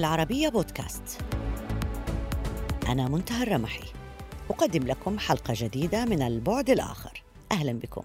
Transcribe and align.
العربية 0.00 0.48
بودكاست. 0.48 1.18
أنا 2.88 3.08
منتهى 3.08 3.42
الرمحي. 3.42 3.92
أقدم 4.50 4.86
لكم 4.86 5.18
حلقة 5.18 5.54
جديدة 5.56 6.04
من 6.04 6.22
البعد 6.22 6.70
الآخر. 6.70 7.22
أهلا 7.52 7.72
بكم. 7.72 8.02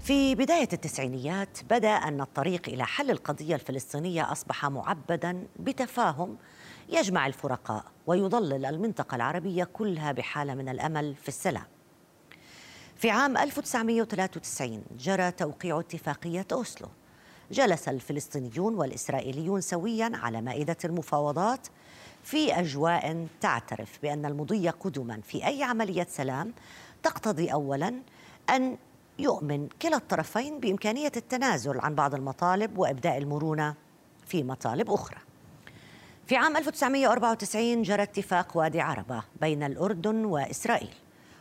في 0.00 0.34
بداية 0.34 0.68
التسعينيات 0.72 1.58
بدأ 1.70 1.88
أن 1.88 2.20
الطريق 2.20 2.68
إلى 2.68 2.84
حل 2.84 3.10
القضية 3.10 3.54
الفلسطينية 3.54 4.32
أصبح 4.32 4.66
معبدا 4.66 5.46
بتفاهم 5.60 6.36
يجمع 6.88 7.26
الفرقاء 7.26 7.84
ويظلل 8.06 8.66
المنطقة 8.66 9.14
العربية 9.14 9.64
كلها 9.64 10.12
بحالة 10.12 10.54
من 10.54 10.68
الأمل 10.68 11.14
في 11.14 11.28
السلام. 11.28 11.66
في 12.96 13.10
عام 13.10 13.36
1993 13.36 14.84
جرى 14.98 15.30
توقيع 15.30 15.80
اتفاقية 15.80 16.46
أوسلو. 16.52 16.88
جلس 17.50 17.88
الفلسطينيون 17.88 18.74
والإسرائيليون 18.74 19.60
سويا 19.60 20.10
على 20.14 20.40
مائدة 20.40 20.76
المفاوضات 20.84 21.66
في 22.24 22.58
أجواء 22.58 23.26
تعترف 23.40 23.98
بأن 24.02 24.26
المضي 24.26 24.68
قدما 24.68 25.20
في 25.20 25.46
أي 25.46 25.62
عملية 25.62 26.06
سلام 26.10 26.52
تقتضي 27.02 27.52
أولا 27.52 27.94
أن 28.50 28.76
يؤمن 29.18 29.68
كلا 29.82 29.96
الطرفين 29.96 30.60
بإمكانية 30.60 31.12
التنازل 31.16 31.80
عن 31.80 31.94
بعض 31.94 32.14
المطالب 32.14 32.78
وإبداء 32.78 33.18
المرونة 33.18 33.74
في 34.26 34.42
مطالب 34.42 34.90
أخرى. 34.90 35.18
في 36.26 36.36
عام 36.36 36.56
1994 36.56 37.82
جرى 37.82 38.02
اتفاق 38.02 38.56
وادي 38.56 38.80
عربة 38.80 39.22
بين 39.40 39.62
الأردن 39.62 40.24
وإسرائيل. 40.24 40.94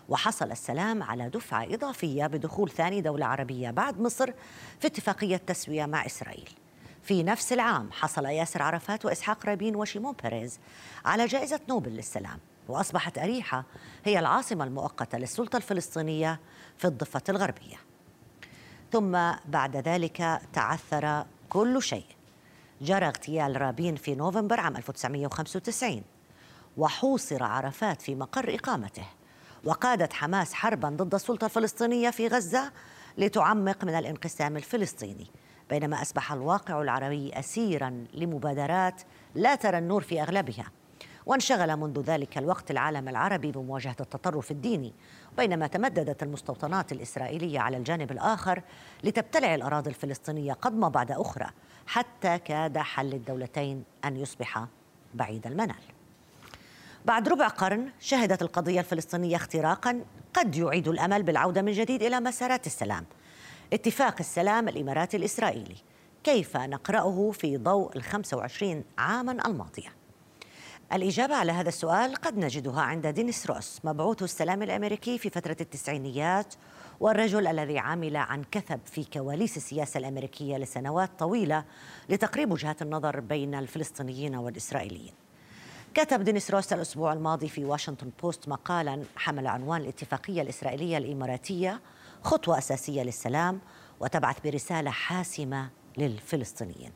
وحصل 0.09 0.51
السلام 0.51 1.03
على 1.03 1.29
دفعة 1.29 1.63
إضافية 1.63 2.27
بدخول 2.27 2.69
ثاني 2.69 3.01
دولة 3.01 3.25
عربية 3.25 3.71
بعد 3.71 3.99
مصر 3.99 4.31
في 4.79 4.87
اتفاقية 4.87 5.37
تسوية 5.37 5.85
مع 5.85 6.05
إسرائيل. 6.05 6.49
في 7.03 7.23
نفس 7.23 7.53
العام 7.53 7.91
حصل 7.91 8.25
ياسر 8.25 8.63
عرفات 8.63 9.05
وإسحاق 9.05 9.45
رابين 9.45 9.75
وشيمون 9.75 10.15
بيريز 10.23 10.59
على 11.05 11.25
جائزة 11.25 11.59
نوبل 11.69 11.91
للسلام 11.91 12.39
وأصبحت 12.67 13.17
أريحة 13.17 13.63
هي 14.05 14.19
العاصمة 14.19 14.63
المؤقتة 14.63 15.17
للسلطة 15.17 15.57
الفلسطينية 15.57 16.39
في 16.77 16.85
الضفة 16.85 17.21
الغربية. 17.29 17.77
ثم 18.91 19.11
بعد 19.45 19.77
ذلك 19.77 20.41
تعثر 20.53 21.25
كل 21.49 21.83
شيء. 21.83 22.05
جرى 22.81 23.05
اغتيال 23.05 23.61
رابين 23.61 23.95
في 23.95 24.15
نوفمبر 24.15 24.59
عام 24.59 24.77
1995 24.77 26.03
وحوصر 26.77 27.43
عرفات 27.43 28.01
في 28.01 28.15
مقر 28.15 28.55
إقامته. 28.55 29.05
وقادت 29.65 30.13
حماس 30.13 30.53
حربا 30.53 30.89
ضد 30.89 31.13
السلطة 31.13 31.45
الفلسطينية 31.45 32.09
في 32.09 32.27
غزة 32.27 32.71
لتعمق 33.17 33.85
من 33.85 33.95
الانقسام 33.95 34.57
الفلسطيني 34.57 35.27
بينما 35.69 36.01
أصبح 36.01 36.31
الواقع 36.31 36.81
العربي 36.81 37.39
أسيرا 37.39 38.05
لمبادرات 38.13 39.01
لا 39.35 39.55
ترى 39.55 39.77
النور 39.77 40.01
في 40.01 40.21
أغلبها. 40.21 40.65
وانشغل 41.25 41.77
منذ 41.77 42.01
ذلك 42.01 42.37
الوقت 42.37 42.71
العالم 42.71 43.09
العربي 43.09 43.51
بمواجهة 43.51 43.95
التطرف 43.99 44.51
الديني 44.51 44.93
بينما 45.37 45.67
تمددت 45.67 46.23
المستوطنات 46.23 46.91
الإسرائيلية 46.91 47.59
على 47.59 47.77
الجانب 47.77 48.11
الآخر 48.11 48.61
لتبتلع 49.03 49.55
الأراضي 49.55 49.89
الفلسطينية 49.89 50.53
قدمة 50.53 50.87
بعد 50.87 51.11
أخرى 51.11 51.47
حتى 51.87 52.39
كاد 52.39 52.77
حل 52.77 53.13
الدولتين 53.13 53.83
أن 54.05 54.17
يصبح 54.17 54.65
بعيد 55.13 55.47
المنال. 55.47 56.00
بعد 57.05 57.29
ربع 57.29 57.47
قرن 57.47 57.89
شهدت 57.99 58.41
القضية 58.41 58.79
الفلسطينية 58.79 59.35
اختراقا 59.35 60.01
قد 60.33 60.55
يعيد 60.55 60.87
الأمل 60.87 61.23
بالعودة 61.23 61.61
من 61.61 61.71
جديد 61.71 62.03
إلى 62.03 62.19
مسارات 62.19 62.65
السلام. 62.65 63.05
اتفاق 63.73 64.15
السلام 64.19 64.67
الإماراتي 64.67 65.17
الإسرائيلي. 65.17 65.75
كيف 66.23 66.57
نقرأه 66.57 67.31
في 67.31 67.57
ضوء 67.57 67.97
الخمسة 67.97 68.37
وعشرين 68.37 68.83
عاما 68.97 69.31
الماضية؟ 69.31 69.93
الإجابة 70.93 71.35
على 71.35 71.51
هذا 71.51 71.69
السؤال 71.69 72.15
قد 72.15 72.37
نجدها 72.37 72.81
عند 72.81 73.07
دينيس 73.07 73.47
روس 73.47 73.79
مبعوث 73.83 74.23
السلام 74.23 74.63
الأمريكي 74.63 75.17
في 75.17 75.29
فترة 75.29 75.57
التسعينيات 75.61 76.53
والرجل 76.99 77.47
الذي 77.47 77.79
عمل 77.79 78.17
عن 78.17 78.43
كثب 78.51 78.79
في 78.85 79.03
كواليس 79.03 79.57
السياسة 79.57 79.97
الأمريكية 79.97 80.57
لسنوات 80.57 81.09
طويلة 81.19 81.65
لتقريب 82.09 82.51
وجهات 82.51 82.81
النظر 82.81 83.19
بين 83.19 83.55
الفلسطينيين 83.55 84.35
والإسرائيليين. 84.35 85.13
كتب 85.93 86.23
دينيس 86.23 86.51
روس 86.51 86.73
الأسبوع 86.73 87.13
الماضي 87.13 87.49
في 87.49 87.65
واشنطن 87.65 88.11
بوست 88.21 88.49
مقالا 88.49 89.03
حمل 89.15 89.47
عنوان 89.47 89.81
الاتفاقية 89.81 90.41
الإسرائيلية 90.41 90.97
الإماراتية 90.97 91.81
خطوة 92.23 92.57
أساسية 92.57 93.03
للسلام 93.03 93.59
وتبعث 93.99 94.39
برسالة 94.43 94.91
حاسمة 94.91 95.69
للفلسطينيين. 95.97 96.91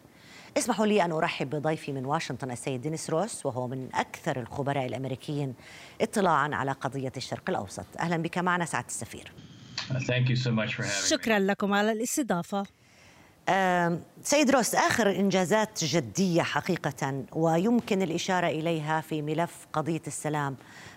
اسمحوا 0.58 0.86
لي 0.86 1.06
أن 1.06 1.12
أرحب 1.12 1.50
بضيفي 1.50 1.92
من 1.92 2.06
واشنطن 2.06 2.52
السيد 2.52 2.82
دينيس 2.82 3.10
روس 3.10 3.46
وهو 3.46 3.68
من 3.68 3.90
أكثر 3.94 4.40
الخبراء 4.40 4.86
الأمريكيين 4.86 5.54
اطلاعا 6.02 6.56
على 6.56 6.72
قضية 6.72 7.12
الشرق 7.18 7.50
الأوسط. 7.50 7.86
أهلا 8.00 8.18
بك 8.18 8.38
معنا 8.38 8.66
سعادة 8.66 8.88
السفير. 8.88 9.32
شكرا 11.10 11.40
لكم 11.40 11.74
على 11.74 11.92
الاستضافة. 11.92 12.64
سيد 14.22 14.52
روس 14.52 14.76
آخر 14.76 15.10
إنجازات 15.10 15.84
جدية 15.84 16.42
حقيقة 16.42 17.24
ويمكن 17.34 18.02
الإشارة 18.02 18.48
إليها 18.48 19.02
في 19.02 19.22
ملف 19.22 19.68
قضية 19.74 20.02
السلام 20.08 20.56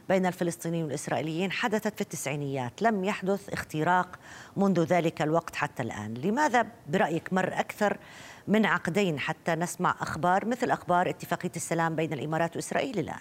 بين 0.09 0.27
الفلسطينيين 0.27 0.85
والإسرائيليين 0.85 1.53
حدثت 1.53 1.95
في 1.95 2.01
التسعينيات. 2.01 2.83
لم 2.83 3.05
يحدث 3.05 3.49
اختراق 3.49 4.19
منذ 4.57 4.81
ذلك 4.81 5.23
الوقت 5.23 5.57
حتى 5.57 5.83
الآن. 5.83 6.15
لماذا 6.15 6.67
برأيك 6.87 7.33
مر 7.33 7.61
أكثر 7.61 7.99
من 8.49 8.67
عقدين 8.67 9.19
حتى 9.19 9.55
نسمع 9.55 9.95
أخبار 10.01 10.47
مثل 10.47 10.71
أخبار 10.71 11.09
اتفاقية 11.09 11.53
السلام 11.57 11.97
بين 11.97 12.13
الإمارات 12.13 12.57
وإسرائيل 12.57 12.99
الآن؟ 12.99 13.21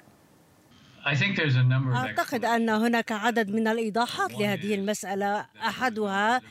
أعتقد 1.95 2.45
أن 2.45 2.69
هناك 2.69 3.11
عدد 3.11 3.51
من 3.51 3.67
الإيضاحات 3.67 4.31
لهذه 4.39 4.75
المسألة. 4.75 5.45
أحدها 5.61 6.41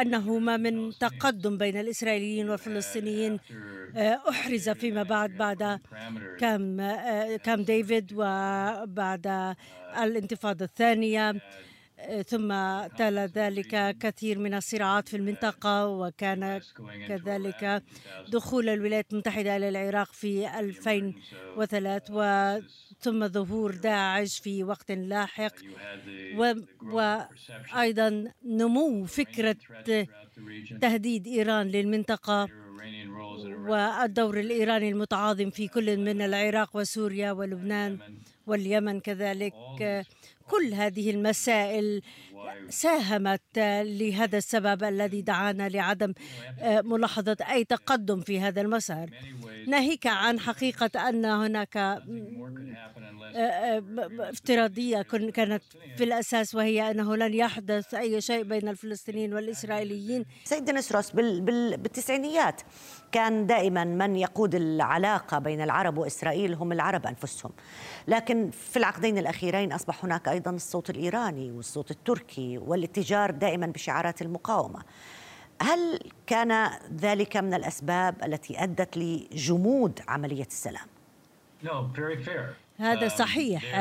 أنه 0.00 0.38
ما 0.38 0.56
من 0.56 0.92
تقدم 0.98 1.58
بين 1.58 1.76
الإسرائيليين 1.80 2.50
والفلسطينيين. 2.50 3.38
آه، 3.96 4.20
أحرز 4.30 4.68
فيما 4.70 5.02
بعد 5.02 5.30
بعد 5.30 5.80
كام 6.40 6.76
كام 7.36 7.62
ديفيد 7.62 8.12
وبعد 8.12 9.54
الانتفاضة 10.02 10.64
الثانية. 10.64 11.34
ثم 12.26 12.48
تلا 12.98 13.26
ذلك 13.26 13.96
كثير 13.98 14.38
من 14.38 14.54
الصراعات 14.54 15.08
في 15.08 15.16
المنطقة 15.16 15.86
وكان 15.86 16.60
كذلك 17.08 17.82
دخول 18.28 18.68
الولايات 18.68 19.12
المتحدة 19.12 19.56
إلى 19.56 19.68
العراق 19.68 20.12
في 20.12 20.58
2003 20.60 22.62
ثم 23.00 23.28
ظهور 23.28 23.74
داعش 23.74 24.38
في 24.38 24.64
وقت 24.64 24.92
لاحق 24.92 25.52
وأيضا 26.82 28.32
نمو 28.44 29.04
فكرة 29.04 29.56
تهديد 30.80 31.26
إيران 31.26 31.66
للمنطقة 31.68 32.48
والدور 33.68 34.40
الإيراني 34.40 34.88
المتعاظم 34.88 35.50
في 35.50 35.68
كل 35.68 35.96
من 35.96 36.22
العراق 36.22 36.76
وسوريا 36.76 37.32
ولبنان 37.32 37.98
واليمن 38.46 39.00
كذلك. 39.00 39.52
كل 40.50 40.74
هذه 40.74 41.10
المسائل 41.10 42.02
ساهمت 42.68 43.58
لهذا 43.82 44.38
السبب 44.38 44.84
الذي 44.84 45.22
دعانا 45.22 45.68
لعدم 45.68 46.12
آه، 46.60 46.80
ملاحظة 46.80 47.36
أي 47.50 47.64
تقدم 47.64 48.20
في 48.20 48.40
هذا 48.40 48.60
المسار. 48.60 49.10
ناهيك 49.68 50.06
عن 50.06 50.40
حقيقة 50.40 51.08
أن 51.08 51.24
هناك 51.24 51.76
آه، 51.76 52.02
آه، 53.36 53.82
افتراضية 54.20 55.02
كانت 55.34 55.62
في 55.96 56.04
الأساس 56.04 56.54
وهي 56.54 56.90
أنه 56.90 57.16
لن 57.16 57.34
يحدث 57.34 57.94
أي 57.94 58.20
شيء 58.20 58.42
بين 58.42 58.68
الفلسطينيين 58.68 59.34
والإسرائيليين. 59.34 60.24
سيد 60.44 60.70
نسروس 60.70 61.10
بالتسعينيات 61.10 62.62
كان 63.12 63.46
دائما 63.46 63.84
من 63.84 64.16
يقود 64.16 64.54
العلاقة 64.54 65.38
بين 65.38 65.60
العرب 65.60 65.98
وإسرائيل 65.98 66.54
هم 66.54 66.72
العرب 66.72 67.06
أنفسهم. 67.06 67.52
لكن 68.08 68.50
في 68.50 68.76
العقدين 68.76 69.18
الأخيرين 69.18 69.72
أصبح 69.72 70.04
هناك 70.04 70.28
أيضا 70.28 70.50
الصوت 70.50 70.90
الإيراني 70.90 71.50
والصوت 71.50 71.90
التركي. 71.90 72.33
والاتجار 72.38 73.30
دائما 73.30 73.66
بشعارات 73.66 74.22
المقاومة. 74.22 74.82
هل 75.62 76.00
كان 76.26 76.70
ذلك 77.00 77.36
من 77.36 77.54
الأسباب 77.54 78.24
التي 78.24 78.62
أدت 78.62 78.96
لجمود 78.96 80.00
عملية 80.08 80.46
السلام؟ 80.46 80.86
هذا 82.78 83.08
um, 83.08 83.12
صحيح. 83.12 83.74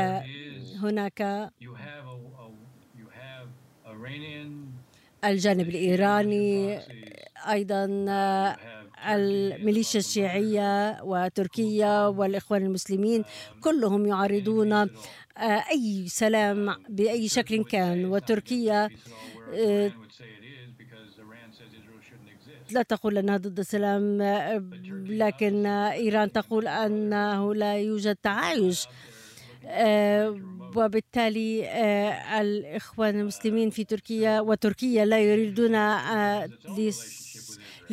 هناك 0.84 1.52
الجانب 5.26 5.70
الإيراني 5.70 6.80
أيضا 7.52 7.86
الميليشيا 9.10 10.00
الشيعية 10.00 11.04
وتركيا 11.04 12.08
والإخوان 12.08 12.66
المسلمين 12.66 13.24
كلهم 13.62 14.06
يعارضون 14.06 14.74
آه، 14.74 14.88
أي 15.72 16.06
سلام 16.08 16.76
بأي 16.90 17.28
شكل 17.28 17.64
كان. 17.64 18.06
وتركيا 18.06 18.90
آه، 19.54 19.92
لا 22.72 22.82
تقول 22.82 23.18
أنها 23.18 23.38
ضد 23.38 23.60
السلام 23.60 24.22
لكن 25.08 25.66
إيران 25.66 26.32
تقول 26.32 26.68
أنه 26.68 27.56
لا 27.56 27.78
يوجد 27.78 28.16
تعايش. 28.16 28.88
وبالتالي 30.76 31.70
الإخوان 32.42 33.20
المسلمين 33.20 33.70
في 33.70 33.84
تركيا 33.84 34.40
وتركيا 34.42 35.06
لا 35.06 35.20
يريدون 35.20 35.76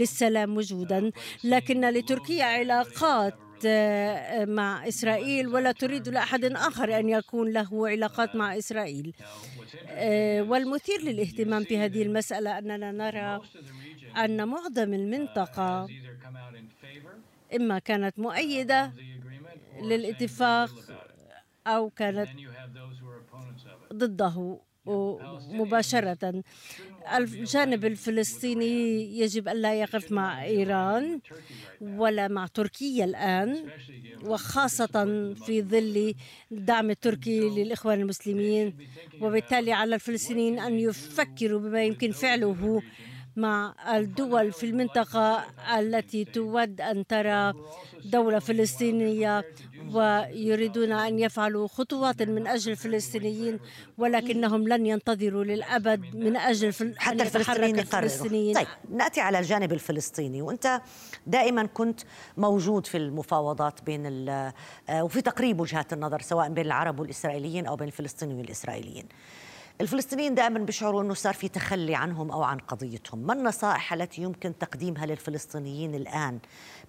للسلام 0.00 0.56
وجودا. 0.56 1.10
لكن 1.44 1.90
لتركيا 1.90 2.44
علاقات 2.44 3.34
آه، 3.66 4.44
مع 4.44 4.88
إسرائيل 4.88 5.48
ولا 5.48 5.72
تريد 5.72 6.08
لأحد 6.08 6.44
آخر 6.44 6.98
أن 6.98 7.08
يكون 7.08 7.52
له 7.52 7.88
علاقات 7.88 8.36
مع 8.36 8.58
إسرائيل. 8.58 9.12
آه، 9.88 10.42
والمثير 10.42 11.02
للاهتمام 11.02 11.64
في 11.64 11.78
هذه 11.78 12.02
المسألة 12.02 12.58
أننا 12.58 12.92
نرى 12.92 13.40
أن 14.16 14.48
معظم 14.48 14.94
المنطقة 14.94 15.90
إما 17.56 17.78
كانت 17.78 18.18
مؤيدة 18.18 18.94
للاتفاق 19.80 20.70
أو 21.66 21.90
كانت 21.90 22.30
ضده. 23.92 24.60
مباشرة 25.50 26.42
الجانب 27.16 27.84
الفلسطيني 27.84 29.02
يجب 29.18 29.48
أن 29.48 29.56
لا 29.56 29.74
يقف 29.74 30.12
مع 30.12 30.44
إيران 30.44 31.20
ولا 31.80 32.28
مع 32.28 32.46
تركيا 32.46 33.04
الآن 33.04 33.66
وخاصة 34.24 34.86
في 35.34 35.62
ظل 35.62 36.14
الدعم 36.52 36.90
التركي 36.90 37.40
للإخوان 37.40 38.00
المسلمين 38.00 38.76
وبالتالي 39.20 39.72
على 39.72 39.94
الفلسطينيين 39.94 40.58
أن 40.58 40.78
يفكروا 40.78 41.60
بما 41.60 41.84
يمكن 41.84 42.10
فعله 42.12 42.82
مع 43.36 43.74
الدول 43.96 44.52
في 44.52 44.66
المنطقة 44.66 45.44
التي 45.78 46.24
تود 46.24 46.80
أن 46.80 47.06
ترى 47.06 47.52
دولة 48.04 48.38
فلسطينية 48.38 49.44
ويريدون 49.96 50.92
أن 50.92 51.18
يفعلوا 51.18 51.68
خطوات 51.68 52.22
من 52.22 52.46
أجل 52.46 52.72
الفلسطينيين 52.72 53.58
ولكنهم 53.98 54.68
لن 54.68 54.86
ينتظروا 54.86 55.44
للأبد 55.44 56.16
من 56.16 56.36
أجل 56.36 56.72
فل... 56.72 56.94
حتى 56.98 57.22
الفلسطينيين 57.22 57.78
الفلسطينيين. 57.78 58.54
طيب 58.54 58.66
نأتي 58.90 59.20
على 59.20 59.38
الجانب 59.38 59.72
الفلسطيني 59.72 60.42
وأنت 60.42 60.80
دائما 61.26 61.66
كنت 61.66 62.00
موجود 62.36 62.86
في 62.86 62.96
المفاوضات 62.96 63.82
بين 63.82 64.28
آه، 64.28 64.52
وفي 64.90 65.20
تقريب 65.20 65.60
وجهات 65.60 65.92
النظر 65.92 66.20
سواء 66.20 66.48
بين 66.48 66.66
العرب 66.66 67.00
والإسرائيليين 67.00 67.66
أو 67.66 67.76
بين 67.76 67.88
الفلسطينيين 67.88 68.40
والإسرائيليين. 68.40 69.04
الفلسطينيين 69.80 70.34
دائما 70.34 70.58
بيشعروا 70.58 71.02
إنه 71.02 71.14
صار 71.14 71.34
في 71.34 71.48
تخلي 71.48 71.94
عنهم 71.94 72.30
أو 72.30 72.42
عن 72.42 72.58
قضيتهم، 72.58 73.18
ما 73.18 73.32
النصائح 73.32 73.92
التي 73.92 74.22
يمكن 74.22 74.58
تقديمها 74.58 75.06
للفلسطينيين 75.06 75.94
الآن 75.94 76.38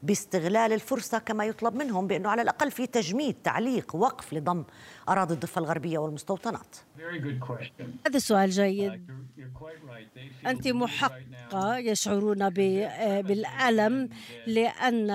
باستغلال 0.04 0.74
الفرصة 0.74 1.20
كما 1.20 1.46
يطلب 1.46 1.76
منهم 1.76 2.08
بأنه 2.08 2.30
على 2.30 2.42
الأقل 2.42 2.72
في 2.72 2.88
تجميد، 2.88 3.36
تعليق، 3.44 3.96
وقف 3.96 4.34
لضم 4.34 4.64
أراضي 5.10 5.34
الضفة 5.34 5.60
الغربية 5.60 5.98
والمستوطنات؟ 5.98 6.76
هذا 8.08 8.20
سؤال 8.20 8.50
جيد. 8.50 9.12
أنت 10.48 10.68
محقه 10.68 11.78
يشعرون 11.78 12.50
بالألم 12.50 14.10
لأن 14.48 15.10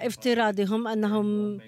افتراضهم 0.00 0.88
أنهم 0.88 1.60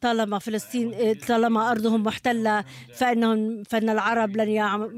طالما 0.00 0.38
فلسطين 0.38 0.94
آه، 0.94 1.12
طالما 1.28 1.70
أرضهم 1.70 2.02
محتلة 2.02 2.64
فإنهم 2.94 3.62
فإن 3.62 3.88
العرب 3.90 4.36
لن 4.36 4.48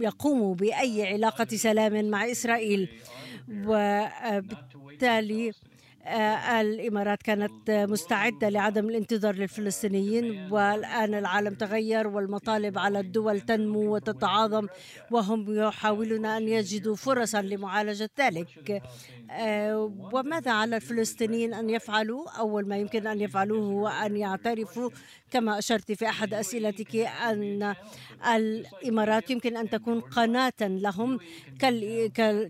يقوموا 0.03 0.55
بأي 0.55 1.07
علاقة 1.13 1.47
سلام 1.57 2.11
مع 2.11 2.31
إسرائيل. 2.31 2.89
وبالتالي 3.67 5.49
آه، 5.49 5.53
الإمارات 6.61 7.23
كانت 7.23 7.71
مستعدة 7.71 8.49
لعدم 8.49 8.89
الانتظار 8.89 9.35
للفلسطينيين 9.35 10.53
والآن 10.53 11.15
العالم 11.15 11.55
تغير 11.55 12.09
والمطالب 12.09 12.79
على 12.79 13.01
الدول 13.01 13.41
تنمو 13.41 13.95
وتتعاظم 13.95 14.67
وهم 15.11 15.59
يحاولون 15.59 16.27
أن 16.27 16.49
يجدوا 16.49 16.95
فرصا 16.97 17.43
لمعالجة 17.43 18.11
ذلك. 18.21 18.83
آه، 19.31 19.93
وماذا 20.13 20.51
على 20.51 20.77
الفلسطينيين 20.77 21.55
أن 21.55 21.71
يفعلوا؟ 21.71 22.31
أول 22.31 22.69
ما 22.69 22.77
يمكن 22.77 23.07
أن 23.07 23.21
يفعلوه 23.21 23.65
هو 23.65 23.89
أن 23.89 24.17
يعترفوا 24.17 24.91
كما 25.31 25.59
أشرت 25.59 25.93
في 25.93 26.09
أحد 26.09 26.35
أسئلتك 26.35 26.97
أن 26.97 27.75
الإمارات 28.35 29.31
يمكن 29.31 29.57
أن 29.57 29.71
تكون 29.71 30.01
قناة 30.01 30.53
لهم 30.61 31.19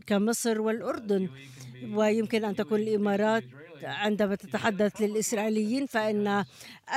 كمصر 0.06 0.60
والأردن. 0.60 1.28
ويمكن 1.92 2.44
أن 2.44 2.56
تكون 2.56 2.80
الإمارات 2.80 3.44
عندما 3.84 4.34
تتحدث 4.34 5.00
للإسرائيليين 5.00 5.86
فإن 5.86 6.44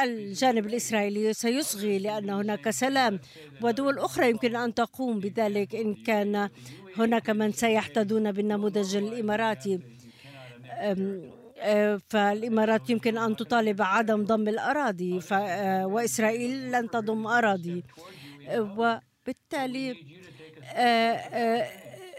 الجانب 0.04 0.66
الإسرائيلي 0.66 1.34
سيصغي 1.34 2.00
لأن 2.00 2.30
هناك 2.30 2.70
سلام 2.70 3.20
ودول 3.62 4.00
أخرى 4.00 4.30
يمكن 4.30 4.56
أن 4.56 4.74
تقوم 4.74 5.20
بذلك 5.20 5.76
إن 5.76 5.96
كان 5.96 6.50
هناك 6.98 7.30
من 7.30 7.52
سيحتدون 7.52 8.32
بالنموذج 8.32 8.96
الإماراتي. 8.96 9.80
فالإمارات 12.10 12.90
يمكن 12.90 13.18
أن 13.18 13.36
تطالب 13.36 13.82
عدم 13.82 14.24
ضم 14.24 14.48
الأراضي 14.48 15.20
وإسرائيل 15.94 16.72
لن 16.72 16.90
تضم 16.90 17.28
أراضي. 17.28 17.84
وبالتالي 18.50 19.96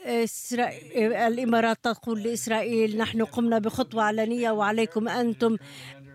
الإمارات 0.07 1.79
تقول 1.83 2.23
لإسرائيل 2.23 2.99
نحن 2.99 3.25
قمنا 3.25 3.59
بخطوة 3.59 4.03
علنية 4.03 4.51
وعليكم 4.51 5.09
أنتم 5.09 5.57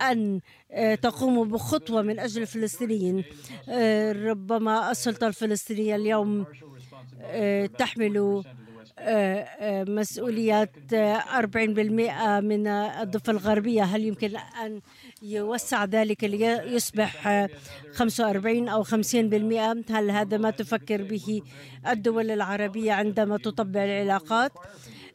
أن 0.01 0.39
آه، 0.71 0.95
تقوموا 0.95 1.45
بخطوة 1.45 2.01
من 2.01 2.19
أجل 2.19 2.41
الفلسطينيين. 2.41 3.23
آه، 3.69 4.11
ربما 4.11 4.91
السلطة 4.91 5.27
الفلسطينية 5.27 5.95
اليوم 5.95 6.45
آه، 7.21 7.65
تحمل 7.65 8.43
مسؤوليات 9.88 10.71
40% 10.91 10.95
من 12.41 12.67
الضفة 12.67 13.31
الغربية 13.31 13.83
هل 13.83 14.03
يمكن 14.05 14.31
أن 14.38 14.81
يوسع 15.21 15.85
ذلك 15.85 16.23
ليصبح 16.23 17.47
45 17.94 18.69
أو 18.69 18.83
50% 18.83 18.94
هل 19.92 20.11
هذا 20.11 20.37
ما 20.37 20.49
تفكر 20.51 21.04
به 21.04 21.42
الدول 21.87 22.31
العربية 22.31 22.94
عندما 22.94 23.37
تطبع 23.37 23.83
العلاقات؟ 23.85 24.51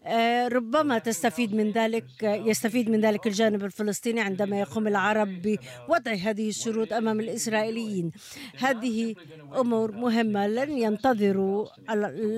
آه، 0.07 0.49
ربما 0.49 0.99
تستفيد 0.99 1.55
من 1.55 1.71
ذلك 1.71 2.05
يستفيد 2.23 2.91
من 2.91 3.01
ذلك 3.01 3.27
الجانب 3.27 3.65
الفلسطيني 3.65 4.21
عندما 4.21 4.61
يقوم 4.61 4.87
العرب 4.87 5.29
بوضع 5.43 6.13
هذه 6.13 6.49
الشروط 6.49 6.93
أمام 6.93 7.21
الإسرائيليين. 7.21 8.11
هذه 8.59 9.15
أمور 9.57 9.93
مهمة 9.93 10.47
لن 10.47 10.79
ينتظروا 10.79 11.67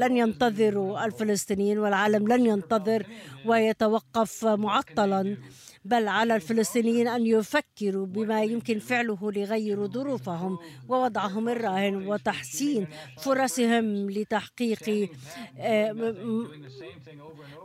لن 0.02 0.16
ينتظروا 0.16 1.04
الفلسطينيين 1.04 1.78
والعالم 1.78 2.28
لن 2.28 2.46
ينتظر 2.46 3.06
ويتوقف 3.46 4.44
معطلا. 4.44 5.36
بل 5.84 6.08
على 6.08 6.36
الفلسطينيين 6.36 7.08
أن 7.08 7.26
يفكروا 7.26 8.06
بما 8.06 8.42
يمكن 8.42 8.78
فعله 8.78 9.32
ليغيروا 9.32 9.86
ظروفهم 9.86 10.58
ووضعهم 10.88 11.48
الراهن 11.48 12.06
وتحسين 12.06 12.86
فرصهم 13.22 14.10
لتحقيق 14.10 15.10
آه، 15.58 16.14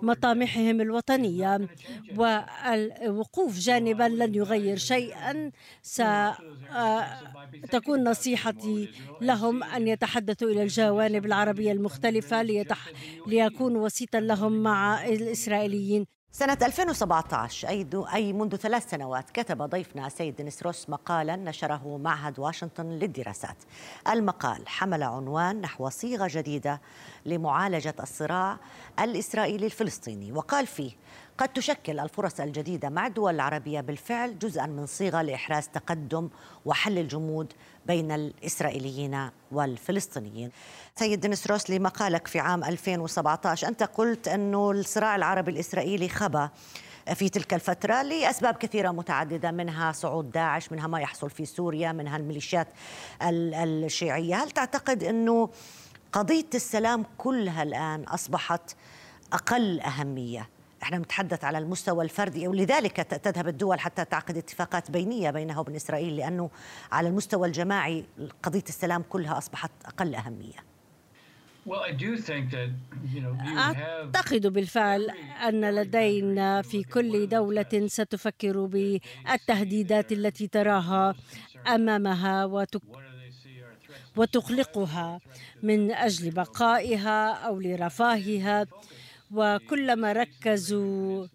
مطامحهم 0.02 0.82
الوطنية 0.82 1.68
والوقوف 2.18 3.60
جانبا 3.60 4.04
لن 4.04 4.36
يغير 4.36 4.78
شيئا 4.78 5.52
ستكون 5.82 6.08
آه، 8.08 8.12
نصيحتي 8.12 8.90
لهم 9.22 9.64
أن 9.64 9.88
يتحدثوا 9.88 10.50
إلى 10.50 10.64
الجوانب 10.64 11.26
العربية 11.26 11.72
المختلفة. 11.72 12.44
ليكونوا 13.28 13.86
وسيطا 13.86 14.20
لهم 14.20 14.64
مع 14.64 15.08
الإسرائيليين 15.08 16.19
سنة 16.32 16.58
2017 16.62 17.68
أي, 17.68 17.88
أي 18.14 18.34
منذ 18.34 18.56
ثلاث 18.56 18.90
سنوات 18.90 19.30
كتب 19.30 19.62
ضيفنا 19.62 20.10
سيد 20.10 20.42
نسروس 20.42 20.90
مقالا 20.90 21.36
نشره 21.36 21.98
معهد 21.98 22.40
واشنطن 22.40 22.86
للدراسات. 22.86 23.58
المقال 24.10 24.68
حمل 24.68 25.04
عنوان 25.04 25.62
نحو 25.62 25.90
صيغة 25.90 26.28
جديدة 26.32 26.82
لمعالجة 27.26 27.96
الصراع 28.00 28.58
الإسرائيلي 29.00 29.66
الفلسطيني 29.66 30.32
وقال 30.32 30.68
فيه 30.68 30.92
قد 31.38 31.50
تشكل 31.50 32.00
الفرص 32.00 32.40
الجديدة 32.40 32.90
مع 32.90 33.08
الدول 33.08 33.36
العربية 33.36 33.82
بالفعل 33.82 34.40
جزءا 34.40 34.66
من 34.66 34.86
صيغة 34.86 35.22
لإحراز 35.22 35.68
تقدم 35.68 36.30
وحل 36.66 36.98
الجمود 36.98 37.54
بين 37.90 38.12
الإسرائيليين 38.12 39.30
والفلسطينيين. 39.52 40.52
سيد 40.96 41.20
دينيس 41.20 41.48
روسلي 41.48 41.80
مقالك 41.80 42.28
في 42.28 42.40
عام 42.40 42.64
2017 42.64 43.68
أنت 43.68 43.84
قلت 43.84 44.28
أنه 44.28 44.72
الصراع 44.72 45.16
العربي 45.16 45.52
الإسرائيلي 45.52 46.10
خبى 46.10 46.48
في 47.14 47.30
تلك 47.30 47.54
الفترة 47.54 48.02
لأسباب 48.02 48.56
كثيرة 48.56 48.92
متعددة 48.92 49.52
منها 49.52 49.92
صعود 49.92 50.32
داعش 50.32 50.72
منها 50.72 50.88
ما 50.88 51.00
يحصل 51.00 51.30
في 51.30 51.46
سوريا 51.46 51.92
منها 51.92 52.18
الميليشيات 52.18 52.68
الشيعية. 53.22 54.36
هل 54.36 54.52
تعتقد 54.52 55.04
أنه 55.04 55.50
قضية 56.12 56.50
السلام 56.56 57.06
كلها 57.18 57.64
الآن 57.64 58.04
أصبحت 58.04 58.76
أقل 59.34 59.80
أهمية؟ 59.80 60.50
إحنا 60.84 60.98
نتحدث 60.98 61.44
على 61.44 61.58
المستوى 61.58 62.04
الفردي 62.04 62.48
ولذلك 62.48 62.96
تذهب 62.96 63.48
الدول 63.48 63.80
حتى 63.80 64.06
تعقد 64.06 64.38
اتفاقات 64.38 64.92
بينية 64.92 65.32
بينها 65.32 65.60
وبين 65.60 65.76
إسرائيل 65.76 66.16
لأنه 66.18 66.50
على 66.92 67.08
المستوى 67.08 67.48
الجماعي 67.48 68.06
قضية 68.44 68.64
السلام 68.70 69.04
كلها 69.10 69.38
أصبحت 69.38 69.72
أقل 69.86 70.16
أهمية. 70.16 70.56
أعتقد 73.58 74.48
بالفعل 74.48 75.10
أن 75.48 75.70
لدينا 75.76 76.62
في 76.62 76.84
كل 76.84 77.30
دولة 77.30 77.88
ستفكر 77.88 78.66
بالتهديدات 78.66 80.12
التي 80.12 80.48
تراها 80.48 81.16
أمامها 81.68 82.46
وتقلقها 84.18 85.20
من 85.64 85.92
أجل 85.92 86.32
بقائها 86.32 87.34
أو 87.34 87.60
لرفاهها 87.60 88.66
وكلما 89.32 90.14
ركزوا 90.14 91.28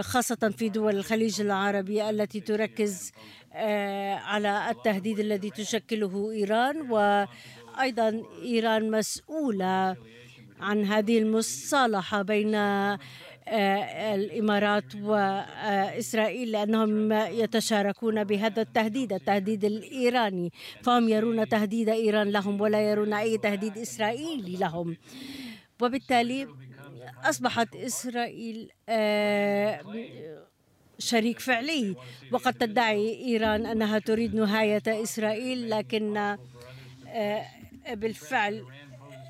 خاصة 0.00 0.54
في 0.58 0.68
دول 0.68 0.96
الخليج 0.96 1.40
العربي 1.40 2.10
التي 2.10 2.40
تركز 2.40 3.12
آه، 3.54 4.14
على 4.14 4.70
التهديد 4.70 5.18
الذي 5.20 5.50
تشكله 5.50 6.30
إيران 6.32 6.90
وأيضا 6.90 8.22
إيران 8.42 8.90
مسؤولة 8.90 9.96
عن 10.60 10.84
هذه 10.84 11.18
المصالحة 11.18 12.22
بين 12.22 12.54
آه، 12.54 12.98
الإمارات 14.14 14.94
وإسرائيل 14.94 16.52
لأنهم 16.52 17.12
يتشاركون 17.12 18.24
بهذا 18.24 18.62
التهديد 18.62 19.12
التهديد 19.12 19.64
الإيراني. 19.64 20.52
فهم 20.82 21.08
يرون 21.08 21.48
تهديد 21.48 21.88
إيران 21.88 22.30
لهم 22.30 22.60
ولا 22.60 22.80
يرون 22.90 23.12
أي 23.12 23.38
تهديد 23.38 23.78
إسرائيلي 23.78 24.56
لهم. 24.56 24.96
وبالتالي 25.82 26.48
أصبحت 27.24 27.76
إسرائيل 27.76 28.70
آه، 28.88 29.80
شريك 30.98 31.40
فعلي. 31.40 31.96
وقد 32.32 32.54
تدعي 32.54 33.24
إيران 33.24 33.66
أنها 33.66 33.98
تريد 33.98 34.34
نهاية 34.34 34.82
إسرائيل 34.86 35.70
لكن 35.70 36.16
آه، 37.08 37.46
بالفعل 37.92 38.64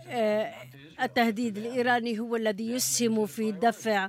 آه، 0.08 0.54
التهديد 1.02 1.58
الإيراني 1.58 2.18
هو 2.18 2.36
الذي 2.36 2.70
يسهم 2.70 3.26
في 3.26 3.52
دفع 3.52 4.08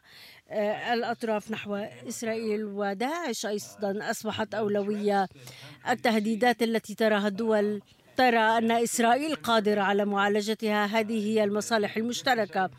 الأطراف 0.94 1.52
نحو 1.52 1.76
إسرائيل. 2.08 2.64
وداعش 2.64 3.46
أيضا 3.46 4.10
أصبحت 4.10 4.54
أولوية. 4.54 5.28
التهديدات 5.90 6.64
التي 6.64 6.96
تراها 6.96 7.28
الدول 7.28 7.82
ترى 8.18 8.58
أن 8.58 8.72
إسرائيل 8.72 9.36
قادرة 9.36 9.82
على 9.82 10.06
معالجتها. 10.06 10.86
هذه 10.86 11.28
هي 11.28 11.44
المصالح 11.44 11.98
المشتركة. 11.98 12.70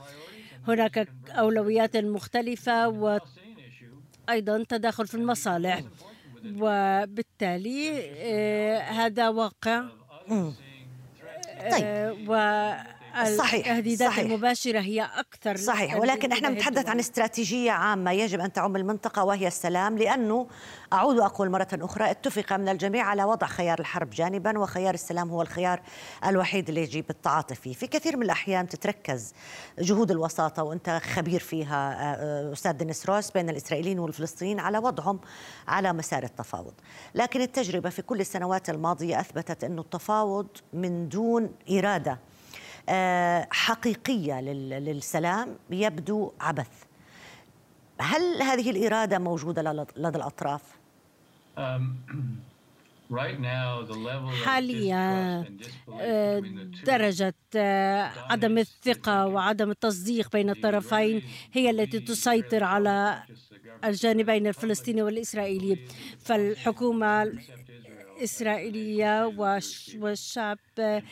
هناك 0.68 1.08
أولويات 1.30 1.96
مختلفة 1.96 2.88
وأيضا 2.88 4.64
تداخل 4.68 5.06
في 5.06 5.14
المصالح. 5.14 5.82
وبالتالي 6.44 7.90
آه، 8.18 8.78
هذا 8.80 9.28
واقع. 9.28 9.84
طيب. 11.70 12.28
صحيح 13.22 13.66
التهديدات 13.66 14.08
صحيح. 14.08 14.24
المباشرة 14.24 14.80
هي 14.80 15.02
أكثر 15.02 15.56
صحيح 15.56 15.96
ولكن 15.96 16.32
إحنا 16.32 16.48
نتحدث 16.48 16.88
عن 16.88 16.98
استراتيجية 16.98 17.70
عامة 17.70 18.10
يجب 18.12 18.40
أن 18.40 18.52
تعم 18.52 18.76
المنطقة 18.76 19.24
وهي 19.24 19.46
السلام 19.46 19.98
لأنه 19.98 20.46
أعود 20.92 21.16
وأقول 21.16 21.50
مرة 21.50 21.68
أخرى 21.72 22.10
اتفق 22.10 22.52
من 22.52 22.68
الجميع 22.68 23.04
على 23.04 23.24
وضع 23.24 23.46
خيار 23.46 23.80
الحرب 23.80 24.10
جانبا 24.10 24.58
وخيار 24.58 24.94
السلام 24.94 25.30
هو 25.30 25.42
الخيار 25.42 25.80
الوحيد 26.26 26.68
اللي 26.68 26.82
يجيب 26.82 27.10
التعاطي 27.10 27.54
فيه 27.54 27.72
في 27.72 27.86
كثير 27.86 28.16
من 28.16 28.22
الأحيان 28.22 28.68
تتركز 28.68 29.32
جهود 29.78 30.10
الوساطة 30.10 30.62
وأنت 30.62 31.00
خبير 31.14 31.40
فيها 31.40 31.92
آه، 31.92 32.48
آه، 32.48 32.52
أستاذ 32.52 32.72
دينيس 32.72 33.06
روس 33.06 33.30
بين 33.30 33.50
الإسرائيليين 33.50 33.98
والفلسطينيين 33.98 34.60
على 34.60 34.78
وضعهم 34.78 35.20
على 35.68 35.92
مسار 35.92 36.22
التفاوض 36.22 36.74
لكن 37.14 37.40
التجربة 37.40 37.90
في 37.90 38.02
كل 38.02 38.20
السنوات 38.20 38.70
الماضية 38.70 39.20
أثبتت 39.20 39.64
أن 39.64 39.78
التفاوض 39.78 40.46
من 40.72 41.08
دون 41.08 41.50
إرادة 41.70 42.18
حقيقية 43.50 44.40
للسلام 44.40 45.56
يبدو 45.70 46.32
عبث. 46.40 46.84
هل 48.00 48.42
هذه 48.42 48.70
الإرادة 48.70 49.18
موجودة 49.18 49.86
لدى 49.96 50.18
الأطراف؟ 50.18 50.62
um, 51.56 51.60
حاليا 54.44 55.44
آه، 56.00 56.42
درجة 56.86 57.34
آه، 57.56 58.10
عدم 58.30 58.58
الثقة 58.58 59.26
وعدم 59.26 59.70
التصديق 59.70 60.32
بين 60.32 60.50
الطرفين 60.50 61.22
هي 61.52 61.70
التي 61.70 62.00
تسيطر 62.00 62.64
على 62.64 63.22
الجانبين 63.84 64.46
الفلسطيني 64.46 65.02
والإسرائيلي 65.02 65.78
فالحكومة 66.18 67.32
الإسرائيلية 68.16 69.26
والشعب 69.98 70.58
آه، 70.78 71.02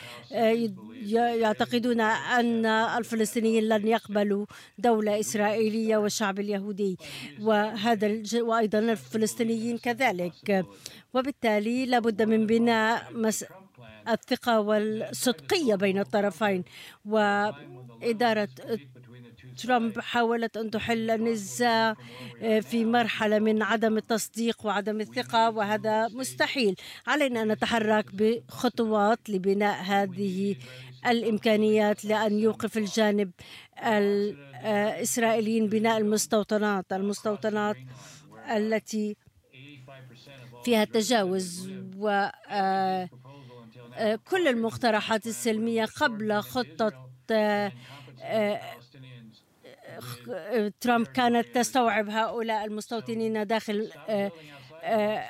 يعتقدون 1.11 2.01
أن 2.01 2.65
الفلسطينيين 2.65 3.63
لن 3.63 3.87
يقبلوا 3.87 4.45
دولة 4.77 5.19
إسرائيلية 5.19 5.97
والشعب 5.97 6.39
اليهودي 6.39 6.97
وهذا 7.41 8.23
وأيضا 8.41 8.79
الفلسطينيين 8.79 9.77
كذلك. 9.77 10.65
وبالتالي 11.13 11.85
لابد 11.85 12.21
من 12.21 12.45
بناء 12.45 13.11
الثقة 14.07 14.59
والصدقية 14.59 15.75
بين 15.75 15.99
الطرفين 15.99 16.63
وإدارة 17.05 18.49
ترامب 19.57 19.99
حاولت 19.99 20.57
أن 20.57 20.71
تحل 20.71 21.11
النزاع 21.11 21.95
آه، 22.41 22.59
في 22.59 22.85
مرحلة 22.85 23.39
من 23.39 23.61
عدم 23.61 23.97
التصديق 23.97 24.65
وعدم 24.65 25.01
الثقة 25.01 25.49
وهذا 25.49 26.07
مستحيل. 26.07 26.75
علينا 27.07 27.41
أن 27.41 27.51
نتحرك 27.51 28.05
بخطوات 28.13 29.29
لبناء 29.29 29.83
هذه 29.83 30.55
الإمكانيات 31.07 32.05
لأن 32.05 32.39
يوقف 32.39 32.77
الجانب 32.77 33.31
الإسرائيليين 33.85 35.67
بناء 35.67 35.97
المستوطنات 35.97 36.93
المستوطنات 36.93 37.77
التي 38.49 39.15
فيها 40.63 40.83
تجاوز 40.83 41.69
و 41.97 42.07
آه، 42.49 43.09
آه، 43.95 44.15
كل 44.15 44.47
المقترحات 44.47 45.27
السلمية 45.27 45.85
قبل 45.85 46.41
خطة 46.41 46.91
ترامب 50.81 51.07
كانت 51.07 51.47
تستوعب 51.55 52.09
هؤلاء 52.09 52.65
المستوطنين 52.65 53.47
داخل 53.47 53.89
آه، 54.09 54.31
آه، 54.83 55.25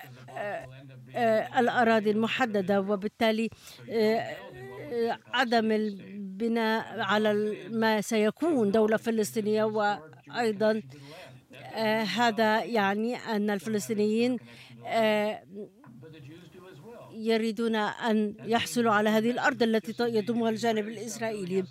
آه، 1.16 1.60
الأراضي 1.60 2.12
المحددة 2.12 2.82
وبالتالي 2.82 3.50
عدم 5.34 5.72
البناء 5.72 7.00
على 7.00 7.58
ما 7.70 8.02
سيكون 8.02 8.72
دولة 8.72 8.98
فلسطينية 8.98 9.64
وأيضا 9.64 10.82
هذا 12.18 12.64
يعني 12.64 13.16
أن 13.16 13.50
الفلسطينيين 13.50 14.38
يريدون 17.14 17.76
أن 17.76 18.36
يحصلوا 18.44 18.92
على 18.92 19.10
هذه 19.10 19.32
الأرض 19.32 19.64
التي 19.64 19.94
يضمها 20.00 20.50
الجانب 20.50 20.88
الإسرائيلي. 20.88 21.64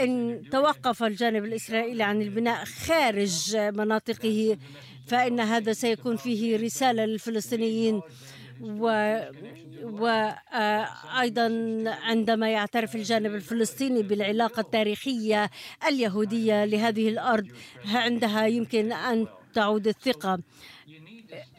إن 0.00 0.42
توقف 0.52 1.02
الجانب 1.02 1.44
الإسرائيلي 1.44 2.02
عن 2.02 2.22
البناء 2.22 2.64
خارج 2.64 3.56
مناطقه 3.56 4.56
فإن 5.06 5.40
هذا 5.40 5.72
سيكون 5.72 6.16
فيه 6.16 6.56
رسالة 6.56 7.04
للفلسطينيين 7.04 8.00
و 8.60 9.16
وأيضا 9.82 11.48
عندما 11.86 12.50
يعترف 12.50 12.96
الجانب 12.96 13.34
الفلسطيني 13.34 14.02
بالعلاقة 14.02 14.60
التاريخية 14.60 15.50
اليهودية 15.88 16.64
لهذه 16.64 17.08
الأرض 17.08 17.46
عندها 17.86 18.46
يمكن 18.46 18.92
أن 18.92 19.26
تعود 19.54 19.88
الثقة. 19.88 20.38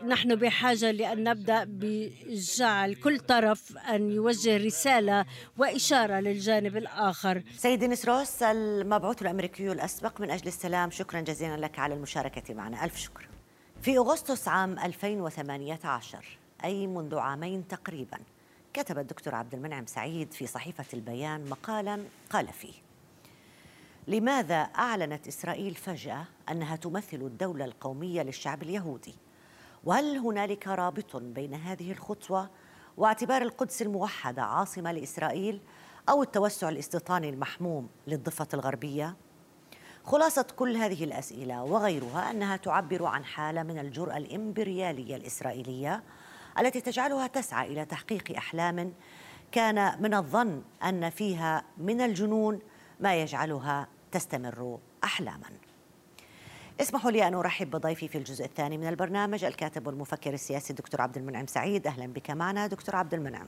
نحن 0.07 0.35
بحاجة 0.35 0.91
لأن 0.91 1.23
نبدأ 1.23 1.63
بجعل 1.63 2.95
كل 2.95 3.19
طرف 3.19 3.77
أن 3.77 4.11
يوجه 4.11 4.57
رسالة 4.57 5.25
وإشارة 5.57 6.19
للجانب 6.19 6.77
الآخر. 6.77 7.43
سيدي 7.57 7.87
نسروس 7.87 8.43
المبعوث 8.43 9.21
الأمريكي 9.21 9.71
الأسبق 9.71 10.21
من 10.21 10.31
أجل 10.31 10.47
السلام 10.47 10.91
شكرا 10.91 11.19
جزيلا 11.21 11.57
لك 11.57 11.79
على 11.79 11.93
المشاركة 11.93 12.53
معنا. 12.53 12.85
ألف 12.85 12.97
شكر. 12.97 13.27
في 13.81 13.97
أغسطس 13.97 14.47
عام 14.47 14.79
2018 14.79 16.25
أي 16.63 16.87
منذ 16.87 17.15
عامين 17.15 17.67
تقريبا 17.67 18.17
كتب 18.73 18.99
الدكتور 18.99 19.35
عبد 19.35 19.53
المنعم 19.53 19.85
سعيد 19.85 20.33
في 20.33 20.47
صحيفة 20.47 20.85
البيان 20.93 21.49
مقالا 21.49 22.03
قال 22.29 22.47
فيه 22.47 22.73
لماذا 24.07 24.55
أعلنت 24.55 25.27
إسرائيل 25.27 25.75
فجأة 25.75 26.25
أنها 26.51 26.75
تمثل 26.75 27.17
الدولة 27.17 27.65
القومية 27.65 28.21
للشعب 28.21 28.63
اليهودي؟ 28.63 29.15
وهل 29.83 30.17
هنالك 30.17 30.67
رابط 30.67 31.15
بين 31.15 31.53
هذه 31.53 31.91
الخطوة 31.91 32.49
واعتبار 32.97 33.41
القدس 33.41 33.81
الموحده 33.81 34.43
عاصمة 34.43 34.91
لإسرائيل 34.91 35.61
أو 36.09 36.23
التوسع 36.23 36.69
الاستيطاني 36.69 37.29
المحموم 37.29 37.89
للضفة 38.07 38.47
الغربية؟ 38.53 39.15
خلاصة 40.03 40.45
كل 40.55 40.75
هذه 40.75 41.03
الأسئلة 41.03 41.63
وغيرها 41.63 42.31
أنها 42.31 42.57
تعبر 42.57 43.05
عن 43.05 43.25
حالة 43.25 43.63
من 43.63 43.79
الجرأة 43.79 44.17
الإمبريالية 44.17 45.15
الإسرائيلية 45.15 46.03
التي 46.59 46.81
تجعلها 46.81 47.27
تسعى 47.27 47.73
إلى 47.73 47.85
تحقيق 47.85 48.35
أحلام 48.37 48.93
كان 49.51 50.01
من 50.01 50.13
الظن 50.13 50.61
أن 50.83 51.09
فيها 51.09 51.63
من 51.77 52.01
الجنون 52.01 52.59
ما 52.99 53.21
يجعلها 53.21 53.87
تستمر 54.11 54.79
أحلاما. 55.03 55.68
اسمحوا 56.81 57.11
لي 57.11 57.27
أن 57.27 57.33
أرحب 57.33 57.71
بضيفي 57.71 58.07
في 58.07 58.17
الجزء 58.17 58.45
الثاني 58.45 58.77
من 58.77 58.87
البرنامج 58.87 59.43
الكاتب 59.43 59.87
والمفكر 59.87 60.33
السياسي 60.33 60.69
الدكتور 60.69 61.01
عبد 61.01 61.17
المنعم 61.17 61.47
سعيد. 61.47 61.87
أهلا 61.87 62.07
بك 62.07 62.31
معنا 62.31 62.67
دكتور 62.67 62.95
عبد 62.95 63.13
المنعم. 63.13 63.47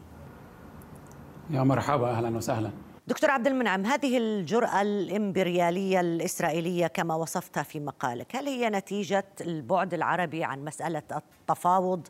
يا 1.50 1.64
مرحبا 1.64 2.10
أهلا 2.10 2.38
وسهلا. 2.38 2.72
دكتور 3.08 3.32
عبد 3.32 3.48
المنعم 3.48 3.86
هذه 3.86 4.18
الجرأة 4.18 4.82
الإمبريالية 4.82 6.00
الإسرائيلية 6.00 6.88
كما 6.88 7.16
وصفتها 7.16 7.64
في 7.64 7.80
مقالك 7.80 8.36
هل 8.36 8.48
هي 8.48 8.70
نتيجة 8.70 9.26
البعد 9.42 9.94
العربي 9.94 10.44
عن 10.44 10.66
مسألة 10.66 11.04
التفاوض 11.12 12.08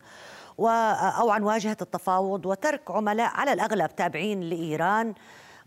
و 0.57 0.67
أو 0.67 1.29
عن 1.29 1.43
واجهة 1.43 1.77
التفاوض 1.81 2.45
وترك 2.45 2.91
عملاء 2.91 3.31
على 3.31 3.53
الأغلب 3.53 3.95
تابعين 3.95 4.41
لإيران 4.41 5.13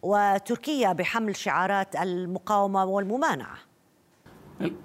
وتركيا 0.03 0.93
بحمل 0.93 1.37
شعارات 1.37 1.97
المقاومة 1.97 2.85
والممانعة؟ 2.85 3.74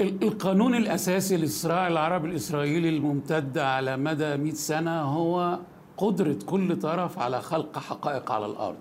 القانون 0.02 0.76
الأساسي 0.76 1.38
للصراع 1.38 1.88
العربي 1.88 2.28
الإسرائيلي 2.28 2.90
الممتد 2.90 3.58
على 3.58 3.98
مدى 3.98 4.38
100 4.38 4.54
سنة 4.54 5.02
هو 5.02 5.60
قدرة 5.98 6.36
كل 6.46 6.80
طرف 6.80 7.20
على 7.20 7.42
خلق 7.42 7.80
حقائق 7.80 8.32
على 8.32 8.46
الأرض. 8.46 8.78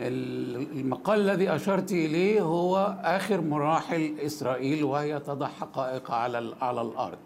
المقال 0.00 1.20
الذي 1.20 1.54
أشرت 1.54 1.92
إليه 1.92 2.42
هو 2.42 2.98
آخر 3.02 3.40
مراحل 3.40 4.14
إسرائيل 4.26 4.84
وهي 4.84 5.20
تضع 5.20 5.46
حقائق 5.46 6.10
على 6.10 6.54
على 6.60 6.80
الأرض. 6.80 7.18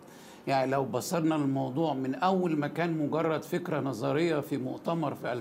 يعني 0.46 0.70
لو 0.70 0.84
بصرنا 0.84 1.36
الموضوع 1.36 1.94
من 1.94 2.14
أول 2.14 2.56
ما 2.56 2.68
كان 2.68 2.98
مجرد 2.98 3.42
فكرة 3.42 3.80
نظرية 3.80 4.40
في 4.40 4.56
مؤتمر 4.56 5.14
في 5.14 5.32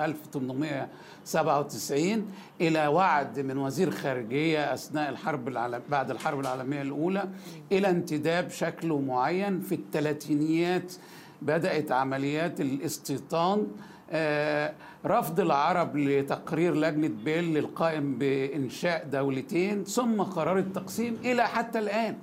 1897 0.00 2.26
إلى 2.60 2.86
وعد 2.86 3.40
من 3.40 3.58
وزير 3.58 3.90
خارجية 3.90 4.74
أثناء 4.74 5.10
الحرب 5.10 5.48
العالم 5.48 5.80
بعد 5.90 6.10
الحرب 6.10 6.40
العالمية 6.40 6.82
الأولى 6.82 7.28
إلى 7.72 7.90
انتداب 7.90 8.50
شكله 8.50 9.00
معين 9.00 9.60
في 9.60 9.74
الثلاثينيات 9.74 10.92
بدأت 11.42 11.92
عمليات 11.92 12.60
الاستيطان 12.60 13.66
آه 14.10 14.72
رفض 15.06 15.40
العرب 15.40 15.96
لتقرير 15.96 16.74
لجنة 16.74 17.10
بيل 17.24 17.58
القائم 17.58 18.18
بإنشاء 18.18 19.06
دولتين 19.12 19.84
ثم 19.84 20.22
قرار 20.22 20.58
التقسيم 20.58 21.18
إلى 21.24 21.48
حتى 21.48 21.78
الآن. 21.78 22.16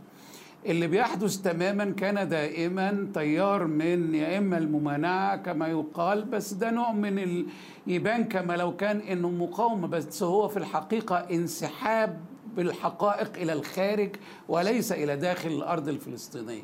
اللي 0.67 0.87
بيحدث 0.87 1.37
تماما 1.37 1.85
كان 1.91 2.29
دائما 2.29 3.11
تيار 3.13 3.67
من 3.67 4.15
يا 4.15 4.37
إما 4.37 4.57
الممانعة 4.57 5.35
كما 5.35 5.67
يقال 5.67 6.25
بس 6.25 6.53
ده 6.53 6.71
نوع 6.71 6.91
من 6.91 7.19
ال... 7.19 7.45
يبان 7.87 8.23
كما 8.23 8.53
لو 8.53 8.75
كان 8.75 8.99
إنه 8.99 9.29
مقاومة 9.29 9.87
بس 9.87 10.23
هو 10.23 10.47
في 10.47 10.57
الحقيقة 10.57 11.15
انسحاب 11.15 12.19
بالحقائق 12.55 13.37
إلى 13.37 13.53
الخارج 13.53 14.15
وليس 14.49 14.91
إلى 14.91 15.15
داخل 15.15 15.49
الأرض 15.49 15.87
الفلسطينية. 15.87 16.63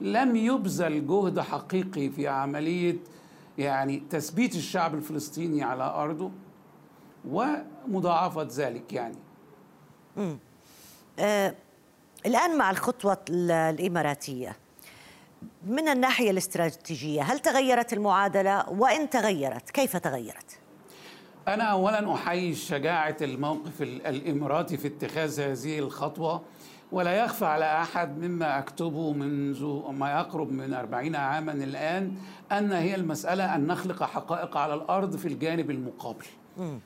لم 0.00 0.36
يبذل 0.36 1.06
جهد 1.06 1.40
حقيقي 1.40 2.08
في 2.10 2.28
عملية 2.28 2.96
يعني 3.58 4.02
تثبيت 4.10 4.54
الشعب 4.54 4.94
الفلسطيني 4.94 5.62
على 5.62 5.84
أرضه 5.84 6.30
ومضاعفة 7.28 8.48
ذلك 8.56 8.92
يعني. 8.92 9.16
الآن 12.26 12.58
مع 12.58 12.70
الخطوة 12.70 13.18
الإماراتية. 13.30 14.56
من 15.66 15.88
الناحية 15.88 16.30
الاستراتيجية 16.30 17.22
هل 17.22 17.38
تغيرت 17.38 17.92
المعادلة؟ 17.92 18.68
وإن 18.68 19.10
تغيرت 19.10 19.70
كيف 19.70 19.96
تغيرت؟ 19.96 20.58
أنا 21.48 21.64
أولا 21.64 22.14
أحيي 22.14 22.54
شجاعة 22.54 23.16
الموقف 23.22 23.82
الإماراتي 23.82 24.76
في 24.76 24.88
اتخاذ 24.88 25.40
هذه 25.40 25.78
الخطوة 25.78 26.42
ولا 26.92 27.24
يخفى 27.24 27.46
على 27.46 27.64
أحد 27.82 28.18
مما 28.18 28.58
أكتبه 28.58 29.12
منذ 29.12 29.82
ما 29.90 30.10
يقرب 30.10 30.52
من 30.52 30.74
أربعين 30.74 31.16
عاما 31.16 31.52
الآن 31.52 32.16
أن 32.52 32.72
هي 32.72 32.94
المسألة 32.94 33.54
أن 33.54 33.66
نخلق 33.66 34.02
حقائق 34.02 34.56
على 34.56 34.74
الأرض 34.74 35.16
في 35.16 35.28
الجانب 35.28 35.70
المقابل. 35.70 36.26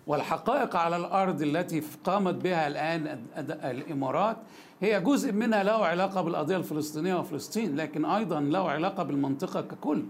والحقائق 0.07 0.77
على 0.77 0.97
الأرض 0.97 1.43
التي 1.43 1.83
قامت 2.05 2.35
بها 2.35 2.69
الآن 2.69 3.23
الإمارات 3.65 4.37
هي 4.81 5.01
جزء 5.01 5.33
منها 5.33 5.63
له 5.63 5.87
علاقة 5.87 6.23
بالقضية 6.23 6.57
الفلسطينية 6.57 7.15
وفلسطين 7.15 7.77
لكن 7.77 8.05
أيضا 8.05 8.41
له 8.41 8.71
علاقة 8.71 9.03
بالمنطقة 9.03 9.61
ككل. 9.61 10.03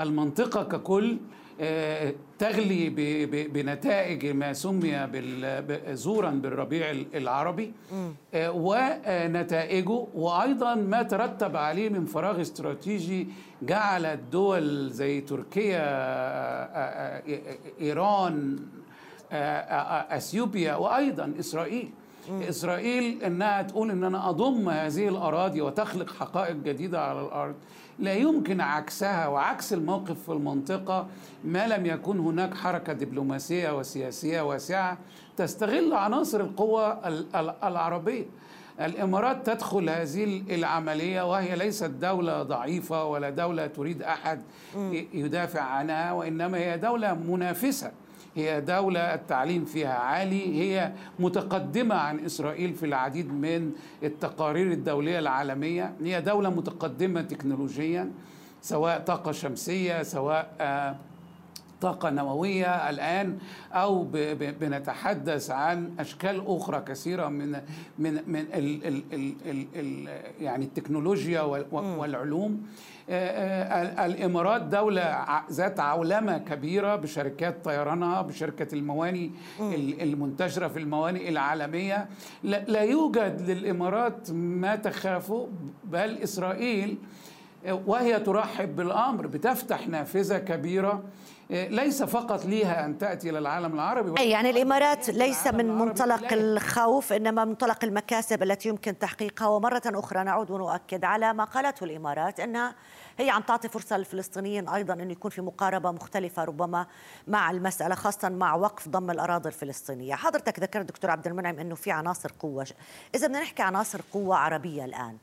المنطقة 0.00 0.62
ككل 0.62 1.18
تغلي 2.38 2.88
بنتائج 3.48 4.26
ما 4.26 4.52
سمي 4.52 5.08
زورا 5.88 6.30
بالربيع 6.30 6.90
العربي 7.14 7.72
ونتائجه 8.34 10.06
وأيضا 10.14 10.74
ما 10.74 11.02
ترتب 11.02 11.56
عليه 11.56 11.88
من 11.88 12.04
فراغ 12.04 12.40
استراتيجي 12.40 13.26
جعل 13.62 14.06
الدول 14.06 14.90
زي 14.90 15.20
تركيا 15.20 15.84
إيران 17.80 18.58
إثيوبيا 20.16 20.74
وأيضا 20.74 21.32
إسرائيل 21.40 21.90
إسرائيل 22.28 23.22
إنها 23.22 23.62
تقول 23.62 23.90
إن 23.90 24.04
أنا 24.04 24.30
أضم 24.30 24.68
هذه 24.68 25.08
الأراضي 25.08 25.60
وتخلق 25.60 26.10
حقائق 26.12 26.56
جديدة 26.56 27.00
على 27.00 27.20
الأرض. 27.20 27.54
لا 27.98 28.14
يمكن 28.14 28.60
عكسها 28.60 29.26
وعكس 29.28 29.72
الموقف 29.72 30.22
في 30.22 30.32
المنطقة 30.32 31.06
ما 31.44 31.68
لم 31.68 31.86
يكن 31.86 32.18
هناك 32.18 32.54
حركة 32.54 32.92
دبلوماسية 32.92 33.78
وسياسية 33.78 34.40
واسعة 34.40 34.98
تستغل 35.36 35.94
عناصر 35.94 36.40
القوى 36.40 36.98
العربية. 37.64 38.24
الإمارات 38.80 39.46
تدخل 39.46 39.88
هذه 39.90 40.42
العملية 40.50 41.30
وهي 41.30 41.56
ليست 41.56 41.90
دولة 41.90 42.42
ضعيفة 42.42 43.04
ولا 43.04 43.30
دولة 43.30 43.66
تريد 43.66 44.02
أحد 44.02 44.42
يدافع 45.14 45.60
عنها 45.60 46.12
وإنما 46.12 46.58
هي 46.58 46.78
دولة 46.78 47.14
منافسة. 47.14 47.92
هي 48.36 48.60
دولة 48.60 49.14
التعليم 49.14 49.64
فيها 49.64 49.94
عالي 49.94 50.60
هي 50.62 50.92
متقدمة 51.18 51.94
عن 51.94 52.24
إسرائيل 52.24 52.74
في 52.74 52.86
العديد 52.86 53.32
من 53.32 53.72
التقارير 54.02 54.72
الدولية 54.72 55.18
العالمية. 55.18 55.92
هي 56.02 56.20
دولة 56.20 56.50
متقدمة 56.50 57.22
تكنولوجيا 57.22 58.10
سواء 58.62 59.00
طاقة 59.00 59.32
شمسية 59.32 60.02
سواء 60.02 60.50
آه 60.60 60.96
طاقة 61.80 62.10
نووية 62.10 62.90
الآن 62.90 63.38
أو 63.72 64.04
بنتحدث 64.60 65.50
عن 65.50 65.90
أشكال 66.00 66.44
أخرى 66.46 66.80
كثيرة 66.80 67.28
من 67.28 67.52
من 67.98 68.20
من 68.26 68.40
ال 68.54 68.86
ال 68.86 69.02
ال 69.12 69.34
ال 69.46 69.66
ال 69.76 70.08
يعني 70.40 70.64
التكنولوجيا 70.64 71.40
والعلوم. 71.72 72.62
الإمارات 74.04 74.62
دولة 74.62 75.26
ذات 75.50 75.80
عولمه 75.80 76.38
كبيرة 76.38 76.96
بشركات 76.96 77.64
طيرانها 77.64 78.22
بشركة 78.22 78.74
المواني 78.74 79.30
المنتشرة 80.00 80.68
في 80.68 80.78
الموانئ 80.78 81.28
العالمية. 81.28 82.08
لا 82.42 82.80
يوجد 82.82 83.50
للإمارات 83.50 84.30
ما 84.30 84.76
تخافه 84.76 85.48
بل 85.84 86.18
إسرائيل 86.18 86.98
وهي 87.86 88.20
ترحب 88.20 88.76
بالأمر 88.76 89.26
بتفتح 89.26 89.88
نافذة 89.88 90.38
كبيرة 90.38 91.02
ليس 91.50 92.02
فقط 92.02 92.44
ليها 92.44 92.84
أن 92.84 92.98
تأتي 92.98 93.30
إلى 93.30 93.38
العالم 93.38 93.74
العربي. 93.74 94.20
أي 94.20 94.30
يعني 94.30 94.50
الإمارات 94.50 95.10
ليس 95.10 95.46
من 95.46 95.78
منطلق 95.78 96.32
الخوف 96.32 97.12
إنما 97.12 97.44
منطلق 97.44 97.84
المكاسب 97.84 98.42
التي 98.42 98.68
يمكن 98.68 98.98
تحقيقها. 98.98 99.48
ومرة 99.48 99.82
أخرى 99.86 100.24
نعود 100.24 100.50
ونؤكد 100.50 101.04
على 101.04 101.32
ما 101.32 101.44
قالته 101.44 101.84
الإمارات 101.84 102.40
انها 102.40 102.74
هي 103.18 103.30
عم 103.30 103.42
تعطي 103.42 103.68
فرصة 103.68 103.96
للفلسطينيين 103.96 104.68
أيضا 104.68 104.94
انه 104.94 105.12
يكون 105.12 105.30
في 105.30 105.42
مقاربة 105.42 105.90
مختلفة 105.90 106.44
ربما 106.44 106.86
مع 107.28 107.50
المسألة 107.50 107.94
خاصه 107.94 108.28
مع 108.28 108.54
وقف 108.54 108.88
ضم 108.88 109.10
الأراضي 109.10 109.48
الفلسطينية، 109.48 110.14
حضرتك 110.14 110.60
ذكرت 110.60 110.86
دكتور 110.86 111.10
عبد 111.10 111.26
المنعم 111.26 111.58
إنه 111.58 111.74
في 111.74 111.90
عناصر 111.90 112.32
قوة، 112.38 112.66
إذا 113.14 113.26
بدنا 113.26 113.40
نحكي 113.40 113.62
عناصر 113.62 114.00
قوة 114.12 114.36
عربية 114.36 114.84
الآن 114.84 115.16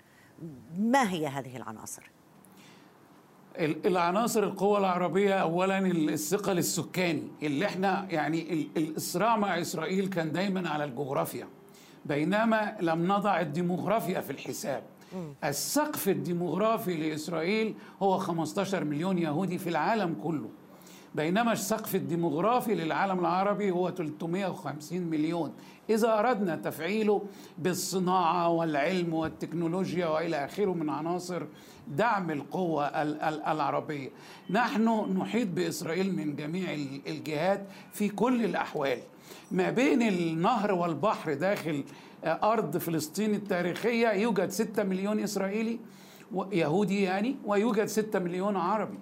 ما 0.77 1.09
هي 1.11 1.27
هذه 1.27 1.57
العناصر؟ 1.57 2.16
العناصر 3.59 4.43
القوة 4.43 4.77
العربية 4.77 5.33
أولا 5.33 5.77
الثقل 5.87 6.57
السكاني 6.57 7.23
اللي 7.43 7.65
إحنا 7.65 8.07
يعني 8.09 8.67
الصراع 8.77 9.37
مع 9.37 9.61
إسرائيل 9.61 10.07
كان 10.07 10.31
دايما 10.31 10.69
على 10.69 10.83
الجغرافيا. 10.83 11.47
بينما 12.05 12.77
لم 12.81 13.11
نضع 13.11 13.39
الديموغرافيا 13.41 14.21
في 14.21 14.29
الحساب. 14.31 14.83
السقف 15.43 16.09
الديموغرافي 16.09 16.93
لإسرائيل 16.93 17.75
هو 18.03 18.17
15 18.17 18.83
مليون 18.83 19.17
يهودي 19.17 19.57
في 19.57 19.69
العالم 19.69 20.15
كله. 20.23 20.49
بينما 21.17 21.53
السقف 21.53 21.95
الديموغرافي 21.95 22.75
للعالم 22.75 23.19
العربي 23.19 23.71
هو 23.71 23.91
350 23.91 25.01
مليون. 25.01 25.53
إذا 25.89 26.19
أردنا 26.19 26.55
تفعيله 26.55 27.21
بالصناعة 27.57 28.49
والعلم 28.49 29.13
والتكنولوجيا 29.13 30.07
وإلى 30.07 30.45
آخره 30.45 30.73
من 30.73 30.89
عناصر 30.89 31.43
دعم 31.87 32.31
القوة 32.31 32.85
العربية. 33.51 34.09
نحن 34.49 35.17
نحيط 35.17 35.47
بإسرائيل 35.47 36.15
من 36.15 36.35
جميع 36.35 36.73
الجهات 37.07 37.67
في 37.93 38.09
كل 38.09 38.45
الأحوال. 38.45 38.99
ما 39.51 39.69
بين 39.69 40.01
النهر 40.01 40.71
والبحر 40.71 41.33
داخل 41.33 41.83
أرض 42.25 42.77
فلسطين 42.77 43.33
التاريخية 43.33 44.07
يوجد 44.07 44.49
6 44.49 44.83
مليون 44.83 45.19
إسرائيلي 45.19 45.79
يهودي 46.51 47.01
يعني 47.01 47.35
ويوجد 47.45 47.85
6 47.85 48.19
مليون 48.19 48.55
عربي. 48.55 48.97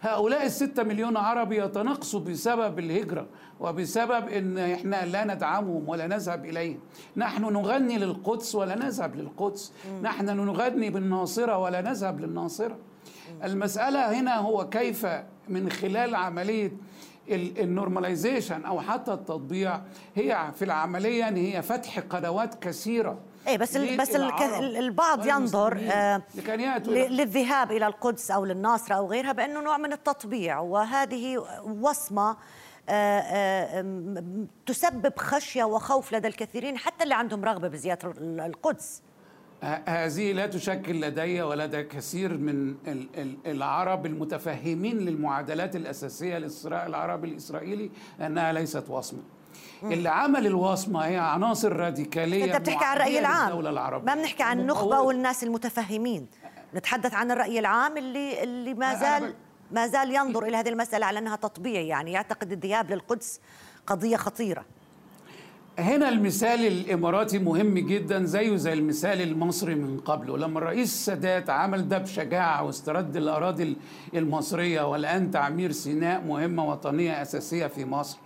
هؤلاء 0.00 0.46
الستة 0.46 0.82
مليون 0.82 1.16
عربي 1.16 1.64
يتناقصوا 1.64 2.20
بسبب 2.20 2.78
الهجرة 2.78 3.26
وبسبب 3.60 4.28
إن 4.28 4.58
إحنا 4.58 5.06
لا 5.06 5.24
ندعمهم 5.24 5.88
ولا 5.88 6.06
نذهب 6.06 6.44
إليهم. 6.44 6.78
نحن 7.16 7.42
نغني 7.52 7.98
للقدس 7.98 8.54
ولا 8.54 8.74
نذهب 8.74 9.16
للقدس. 9.16 9.72
نحن 10.02 10.26
نغني 10.26 10.90
بالناصرة 10.90 11.58
ولا 11.58 11.80
نذهب 11.80 12.20
للناصرة. 12.20 12.76
المسألة 13.44 14.20
هنا 14.20 14.36
هو 14.36 14.68
كيف 14.68 15.06
من 15.48 15.70
خلال 15.70 16.14
عملية 16.14 16.72
النورماليزيشن 17.30 18.64
أو 18.64 18.80
حتى 18.80 19.12
التطبيع 19.12 19.80
هي 20.14 20.52
في 20.56 20.64
العملية 20.64 21.28
إن 21.28 21.36
هي 21.36 21.62
فتح 21.62 21.98
قنوات 21.98 22.64
كثيرة 22.64 23.18
إيه 23.48 23.58
بس 23.58 23.76
بس 23.76 24.16
البعض 24.16 25.26
ينظر 25.26 25.78
آه 25.92 26.22
للذهاب 26.88 27.72
إلى 27.72 27.86
القدس 27.86 28.30
أو 28.30 28.44
للناصره 28.44 28.94
أو 28.94 29.10
غيرها 29.10 29.32
بأنه 29.32 29.60
نوع 29.60 29.78
من 29.78 29.92
التطبيع 29.92 30.58
وهذه 30.58 31.38
وصمة 31.80 32.36
آه، 32.88 33.20
آه، 33.20 34.02
تسبب 34.66 35.12
خشية 35.16 35.64
وخوف 35.64 36.12
لدى 36.12 36.28
الكثيرين 36.28 36.78
حتى 36.78 37.04
اللي 37.04 37.14
عندهم 37.14 37.44
رغبة 37.44 37.68
بزياره 37.68 38.14
القدس. 38.20 39.02
هذه 39.86 40.32
لا 40.32 40.46
تشكل 40.46 41.00
لدي 41.00 41.42
ولدى 41.42 41.82
كثير 41.82 42.38
من 42.38 42.74
العرب 43.46 44.06
المتفهمين 44.06 44.98
للمعادلات 44.98 45.76
الأساسية 45.76 46.38
للصراع 46.38 46.86
العربي 46.86 47.28
الاسرائيلي 47.28 47.90
أنها 48.20 48.52
ليست 48.52 48.84
وصمة. 48.90 49.22
اللي 49.82 50.08
عمل 50.08 50.46
الوصمة 50.46 51.00
هي 51.00 51.16
عناصر 51.16 51.76
راديكالية 51.76 52.44
أنت 52.44 52.56
بتحكي 52.56 52.84
عن 52.84 52.96
الرأي 52.96 53.18
العام. 53.18 54.04
ما 54.04 54.14
بنحكي 54.14 54.42
عن 54.42 54.60
النخبة 54.60 55.00
والناس 55.00 55.44
المتفهمين. 55.44 56.26
نتحدث 56.74 57.14
عن 57.14 57.30
الرأي 57.30 57.58
العام 57.58 57.96
اللي 57.96 58.42
اللي 58.42 58.74
ما 58.74 58.94
زال 58.94 59.34
ما 59.70 59.86
زال 59.86 60.14
ينظر 60.14 60.42
إلى 60.44 60.56
هذه 60.56 60.68
المسألة 60.68 61.06
على 61.06 61.18
أنها 61.18 61.36
تطبيع. 61.36 61.80
يعني 61.80 62.12
يعتقد 62.12 62.52
الذهاب 62.52 62.90
للقدس 62.90 63.40
قضية 63.86 64.16
خطيرة. 64.16 64.64
هنا 65.78 66.08
المثال 66.08 66.66
الإماراتي 66.66 67.38
مهم 67.38 67.78
جدا 67.78 68.24
زيه 68.24 68.56
زي 68.56 68.72
المثال 68.72 69.22
المصري 69.22 69.74
من 69.74 70.00
قبله. 70.00 70.38
لما 70.38 70.58
الرئيس 70.58 70.88
السادات 70.88 71.50
عمل 71.50 71.88
ده 71.88 71.98
بشجاعه 71.98 72.64
واسترد 72.64 73.16
الأراضي 73.16 73.76
المصرية 74.14 74.90
والآن 74.90 75.30
تعمير 75.30 75.72
سيناء 75.72 76.20
مهمة 76.20 76.70
وطنية 76.70 77.22
أساسية 77.22 77.66
في 77.66 77.84
مصر. 77.84 78.18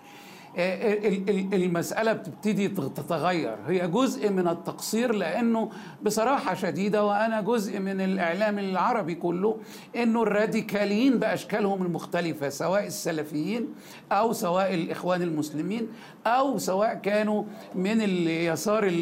المسألة 0.59 2.12
بتبتدي 2.12 2.69
تتغير. 2.69 3.57
هي 3.69 3.88
جزء 3.88 4.31
من 4.31 4.49
التقصير 4.49 5.12
لأنه 5.14 5.71
بصراحة 6.03 6.55
شديدة 6.55 7.05
وأنا 7.05 7.40
جزء 7.40 7.81
من 7.81 8.01
الإعلام 8.01 8.59
العربي 8.59 9.14
كله 9.14 9.57
أنه 9.97 10.23
الراديكاليين 10.23 11.19
بأشكالهم 11.19 11.83
المختلفة 11.83 12.49
سواء 12.49 12.87
السلفيين 12.87 13.69
أو 14.12 14.33
سواء 14.33 14.75
الإخوان 14.75 15.23
المسلمين 15.23 15.88
أو 16.27 16.59
سواء 16.59 16.95
كانوا 16.95 17.45
من 17.75 18.01
اليسار 18.03 18.93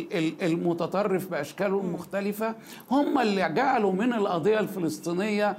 المتطرف 0.43 1.31
بأشكالهم 1.31 1.87
المختلفة 1.87 2.55
هم 2.91 3.19
اللي 3.19 3.49
جعلوا 3.49 3.93
من 3.93 4.13
القضية 4.13 4.61
الفلسطينية 4.61 5.57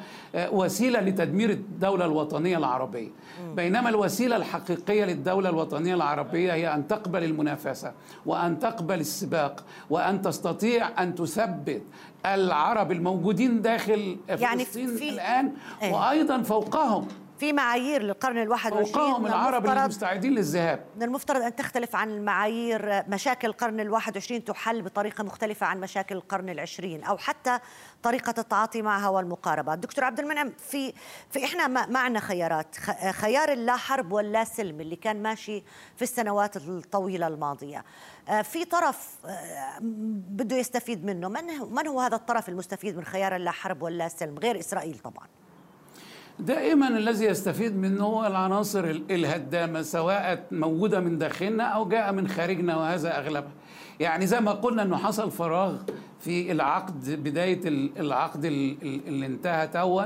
وسيلة 0.51 0.99
لتدمير 0.99 1.49
الدولة 1.49 2.05
الوطنية 2.05 2.57
العربية. 2.57 3.09
بينما 3.55 3.89
الوسيلة 3.89 4.35
الحقيقية 4.35 5.05
للدولة 5.05 5.49
الوطنية 5.49 5.82
العربية 5.91 6.53
هي 6.53 6.73
أن 6.73 6.87
تقبل 6.87 7.23
المنافسة 7.23 7.93
وأن 8.25 8.59
تقبل 8.59 8.99
السباق 8.99 9.63
وأن 9.89 10.21
تستطيع 10.21 11.03
أن 11.03 11.15
تثبت 11.15 11.81
العرب 12.25 12.91
الموجودين 12.91 13.61
داخل 13.61 14.17
يعني 14.29 14.65
فلسطين 14.65 14.87
في 14.95 15.09
الآن 15.09 15.51
إيه؟ 15.81 15.93
وأيضا 15.93 16.41
فوقهم 16.41 17.07
في 17.43 17.53
معايير 17.53 18.01
للقرن 18.01 18.37
الواحد 18.37 18.71
والعشرين 18.71 18.93
فوقهم 18.95 19.25
العرب 19.25 19.65
المستعدين 19.65 20.33
للذهاب. 20.35 20.85
من 20.95 21.03
المفترض 21.03 21.41
أن 21.41 21.55
تختلف 21.55 21.95
عن 21.95 22.09
المعايير 22.09 23.03
مشاكل 23.07 23.47
القرن 23.47 23.79
الواحد 23.79 24.11
والعشرين 24.11 24.43
تحل 24.43 24.81
بطريقة 24.81 25.23
مختلفة 25.23 25.65
عن 25.65 25.79
مشاكل 25.79 26.15
القرن 26.15 26.49
العشرين 26.49 27.03
أو 27.03 27.17
حتى 27.17 27.59
طريقة 28.03 28.33
التعاطي 28.37 28.81
معها 28.81 29.09
والمقاربة. 29.09 29.75
دكتور 29.75 30.03
عبد 30.03 30.19
المنعم 30.19 30.53
في, 30.69 30.93
في 31.31 31.45
إحنا 31.45 31.67
معنا 31.67 32.19
خيارات 32.19 32.75
خيار 33.11 33.51
اللا 33.51 33.75
حرب 33.75 34.11
واللا 34.11 34.43
سلم 34.43 34.81
اللي 34.81 34.95
كان 34.95 35.23
ماشي 35.23 35.63
في 35.95 36.01
السنوات 36.01 36.57
الطويلة 36.57 37.27
الماضية. 37.27 37.83
آه، 38.29 38.41
في 38.41 38.65
طرف 38.65 39.17
آه، 39.25 39.79
بده 39.81 40.55
يستفيد 40.55 41.05
منه. 41.05 41.29
من 41.29 41.43
من 41.71 41.87
هو 41.87 41.99
هذا 41.99 42.15
الطرف 42.15 42.49
المستفيد 42.49 42.97
من 42.97 43.05
خيار 43.05 43.35
اللا 43.35 43.51
حرب 43.51 43.81
واللا 43.81 44.07
سلم؟ 44.07 44.37
غير 44.37 44.59
إسرائيل 44.59 44.99
طبعاً. 44.99 45.27
دائما 46.39 46.87
الذي 46.87 47.25
يستفيد 47.25 47.77
منه 47.77 48.03
هو 48.03 48.27
العناصر 48.27 48.83
الهدامة 49.11 49.81
سواء 49.81 50.45
موجودة 50.51 50.99
من 50.99 51.17
داخلنا 51.17 51.63
أو 51.63 51.87
جاء 51.87 52.13
من 52.13 52.27
خارجنا 52.27 52.77
وهذا 52.77 53.17
أغلبها. 53.17 53.51
يعني 53.99 54.27
زي 54.27 54.39
ما 54.39 54.51
قلنا 54.51 54.83
إنه 54.83 54.97
حصل 54.97 55.31
فراغ 55.31 55.75
في 56.19 56.51
العقد 56.51 57.09
بداية 57.23 57.61
العقد 57.99 58.45
اللي 58.45 59.25
انتهى 59.25 59.67
توا 59.67 60.03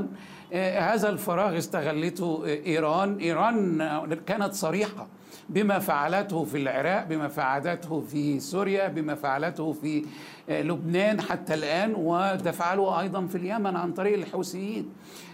آه، 0.53 0.79
هذا 0.79 1.09
الفراغ 1.09 1.57
استغلته 1.57 2.45
إيران. 2.45 3.17
إيران 3.17 3.77
كانت 4.25 4.53
صريحة. 4.53 5.07
بما 5.49 5.79
فعلته 5.79 6.43
في 6.43 6.57
العراق 6.57 7.07
بما 7.07 7.27
فعلته 7.27 8.01
في 8.01 8.39
سوريا 8.39 8.87
بما 8.87 9.15
فعلته 9.15 9.73
في 9.73 10.05
آه، 10.49 10.61
لبنان 10.61 11.21
حتى 11.21 11.53
الآن 11.53 11.93
وتفعله 11.97 12.99
أيضا 12.99 13.25
في 13.25 13.35
اليمن 13.35 13.75
عن 13.75 13.93
طريق 13.93 14.13
الحوثيين. 14.17 14.89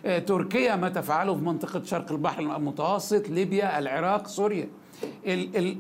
آه، 0.06 0.19
تركيا 0.19 0.76
ما 0.76 0.89
تفعله 0.89 1.36
في 1.36 1.41
منطقة 1.41 1.84
شرق 1.84 2.12
البحر 2.12 2.39
المتوسط 2.41 3.30
ليبيا 3.30 3.80
العراق 3.80 4.28
سوريا. 4.28 4.67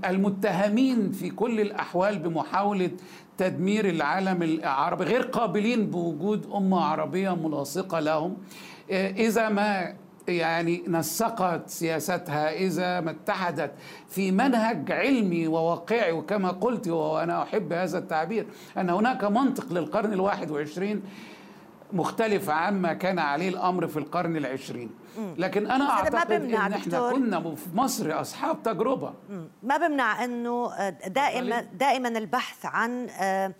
المتهمين 0.05 1.11
في 1.11 1.29
كل 1.29 1.59
الأحوال 1.59 2.19
بمحاولة 2.19 2.91
تدمير 3.37 3.89
العالم 3.89 4.43
العربي 4.43 5.03
غير 5.03 5.21
قابلين 5.21 5.87
بوجود 5.87 6.49
أمة 6.55 6.85
عربية 6.85 7.35
ملاصقة 7.35 7.99
لهم. 7.99 8.37
آه، 8.91 9.11
إذا 9.11 9.49
ما 9.49 9.93
يعني 10.27 10.83
نسقت 10.87 11.69
سياستها 11.69 12.53
إذا 12.53 12.99
ما 12.99 13.11
اتحدت 13.11 13.71
في 14.09 14.31
منهج 14.31 14.91
علمي 14.91 15.47
وواقعي 15.47 16.11
وكما 16.11 16.51
قلت 16.51 16.87
وأنا 16.87 17.43
أحب 17.43 17.73
هذا 17.73 17.97
التعبير 17.97 18.47
أن 18.77 18.89
هناك 18.89 19.23
منطق 19.23 19.73
للقرن 19.73 20.13
الواحد 20.13 20.51
وعشرين 20.51 21.03
مختلف 21.93 22.49
عما 22.49 22.93
كان 22.93 23.19
عليه 23.19 23.49
الأمر 23.49 23.87
في 23.87 23.97
القرن 23.97 24.37
العشرين. 24.37 24.89
لكن 25.37 25.71
أنا 25.71 25.89
أعتقد 25.89 26.31
أن 26.31 26.53
إحنا 26.53 27.11
كنا 27.11 27.55
في 27.55 27.77
مصر 27.77 28.21
أصحاب 28.21 28.63
تجربة. 28.63 29.13
ما 29.63 29.77
بمنع 29.77 30.23
أنه 30.23 30.89
دائما 31.07 31.61
دائما 31.61 32.07
البحث 32.09 32.65
عن 32.65 33.09
آه، 33.09 33.53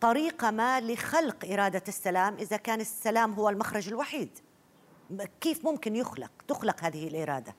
طريقة 0.00 0.50
ما 0.50 0.80
لخلق 0.80 1.36
إرادة 1.52 1.82
السلام 1.88 2.34
إذا 2.34 2.56
كان 2.56 2.80
السلام 2.80 3.32
هو 3.32 3.48
المخرج 3.48 3.88
الوحيد. 3.88 4.38
كيف 5.40 5.64
ممكن 5.64 5.96
يخلق؟ 5.96 6.30
تخلق 6.48 6.84
هذه 6.84 7.08
الإرادة. 7.08 7.54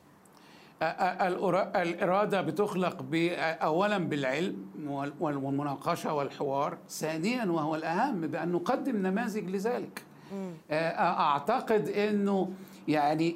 الإرادة 1.81 2.41
بتخلق 2.41 3.05
أولا 3.62 3.97
بالعلم 3.97 4.65
والمناقشة 5.19 6.13
والحوار 6.13 6.77
ثانيا 6.89 7.45
وهو 7.45 7.75
الأهم 7.75 8.21
بأن 8.21 8.51
نقدم 8.51 8.97
نماذج 8.97 9.49
لذلك. 9.49 10.03
أعتقد 10.71 11.89
أنه 11.89 12.51
يعني 12.88 13.31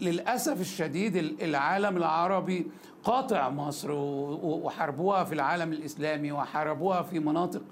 للأسف 0.00 0.60
الشديد 0.60 1.16
العالم 1.42 1.96
العربي 1.96 2.66
قاطع 3.04 3.48
مصر 3.48 3.92
وحاربوها 4.42 5.24
في 5.24 5.32
العالم 5.34 5.72
الإسلامي 5.72 6.32
وحاربوها 6.32 7.02
في 7.02 7.18
مناطق 7.18 7.62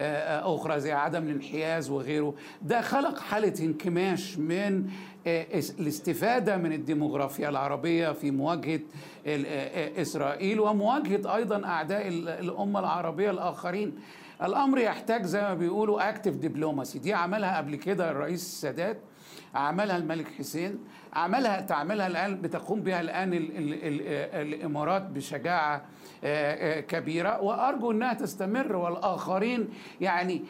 أخرى 0.00 0.80
زي 0.80 0.92
عدم 0.92 1.22
الانحياز 1.22 1.90
وغيره. 1.90 2.34
ده 2.62 2.80
خلق 2.80 3.18
حالة 3.18 3.54
انكماش 3.64 4.38
من 4.38 4.90
الاستفادة 5.26 6.56
من 6.56 6.72
الديموغرافيا 6.72 7.48
العربية 7.48 8.12
في 8.12 8.30
مواجهة 8.30 8.80
إسرائيل 10.00 10.60
ومواجهة 10.60 11.36
أيضا 11.36 11.64
أعداء 11.66 12.08
الأمة 12.08 12.80
العربية 12.80 13.30
الآخرين. 13.30 13.92
الأمر 14.42 14.78
يحتاج 14.78 15.22
زي 15.24 15.40
ما 15.40 15.54
بيقولوا 15.54 16.08
أكتف 16.08 16.32
دبلوماسي 16.34 16.98
دي 16.98 17.12
عملها 17.14 17.56
قبل 17.56 17.76
كده 17.76 18.10
الرئيس 18.10 18.42
السادات 18.42 18.98
عملها 19.54 19.96
الملك 19.96 20.28
حسين 20.38 20.78
عملها 21.12 21.60
تعملها 21.60 22.06
الآن 22.06 22.40
بتقوم 22.40 22.80
بها 22.80 23.00
الآن 23.00 23.32
ال 23.32 23.56
ال 23.56 23.72
ال 23.74 24.00
الإمارات 24.54 25.02
بشجاعة 25.02 25.82
كبيرة. 26.80 27.40
وأرجو 27.42 27.90
أنها 27.90 28.14
تستمر 28.14 28.76
والآخرين 28.76 29.68
يعني 30.00 30.44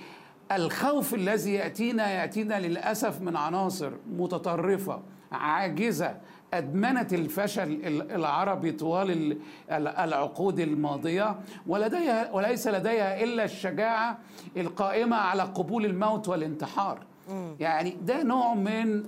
الخوف 0.53 1.15
الذي 1.15 1.55
يأتينا 1.55 2.11
يأتينا 2.11 2.61
للأسف 2.61 3.21
من 3.21 3.37
عناصر 3.37 3.93
متطرفة 4.11 5.03
عاجزة 5.33 6.17
أدمنت 6.55 7.13
الفشل 7.13 7.81
العربي 8.11 8.73
طوال 8.73 9.39
العقود 9.71 10.59
الماضية. 10.61 11.37
ولديها 11.67 12.33
وليس 12.33 12.69
لديها 12.69 13.23
إلا 13.25 13.45
الشجاعة 13.45 14.19
القائمة 14.57 15.17
على 15.17 15.43
قبول 15.43 15.85
الموت 15.85 16.29
والانتحار. 16.29 16.99
يعني 17.61 17.97
ده 18.03 18.23
نوع 18.23 18.55
من 18.55 19.03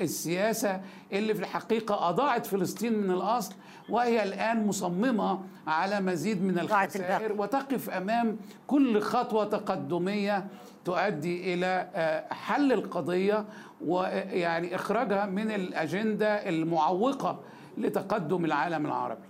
السياسة 0.00 0.80
اللي 1.12 1.34
في 1.34 1.40
الحقيقة 1.40 2.08
أضاعت 2.08 2.46
فلسطين 2.46 2.92
من 2.98 3.10
الأصل 3.10 3.54
وهي 3.88 4.22
الآن 4.22 4.66
مصممة 4.66 5.40
على 5.66 6.00
مزيد 6.00 6.42
من 6.44 6.58
الخسائر 6.58 7.32
وتقف 7.40 7.90
أمام 7.90 8.36
كل 8.66 9.00
خطوة 9.00 9.44
تقدمية 9.44 10.46
تؤدي 10.84 11.54
إلى 11.54 11.88
حل 12.30 12.72
القضية 12.72 13.44
ويعني 13.86 14.74
إخراجها 14.74 15.26
من 15.26 15.50
الأجندة 15.50 16.48
المعوقة 16.48 17.40
لتقدم 17.78 18.44
العالم 18.44 18.86
العربي. 18.86 19.20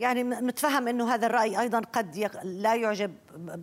يعني 0.00 0.22
نتفهم 0.22 0.88
إنه 0.88 1.14
هذا 1.14 1.26
الرأي 1.26 1.60
أيضا 1.60 1.80
قد 1.80 2.30
لا 2.42 2.74
يعجب 2.74 3.14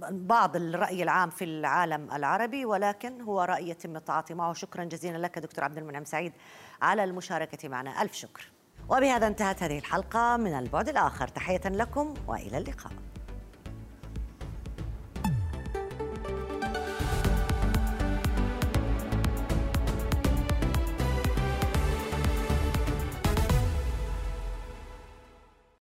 بعض 0.09 0.55
الرأي 0.55 1.03
العام 1.03 1.29
في 1.29 1.43
العالم 1.43 2.11
العربي 2.11 2.65
ولكن 2.65 3.21
هو 3.21 3.41
رأي 3.41 3.69
يتم 3.69 3.95
التعاطي 3.95 4.33
معه. 4.33 4.53
شكرا 4.53 4.83
جزيلا 4.83 5.17
لك 5.17 5.39
دكتور 5.39 5.63
عبد 5.63 5.77
المنعم 5.77 6.05
سعيد 6.05 6.33
على 6.81 7.03
المشاركة 7.03 7.69
معنا. 7.69 8.01
ألف 8.01 8.13
شكر. 8.13 8.51
وبهذا 8.89 9.27
انتهت 9.27 9.63
هذه 9.63 9.77
الحلقة 9.77 10.37
من 10.37 10.53
البعد 10.53 10.89
الآخر. 10.89 11.27
تحية 11.27 11.61
لكم 11.65 12.13
وإلى 12.27 12.57
اللقاء. 12.57 12.91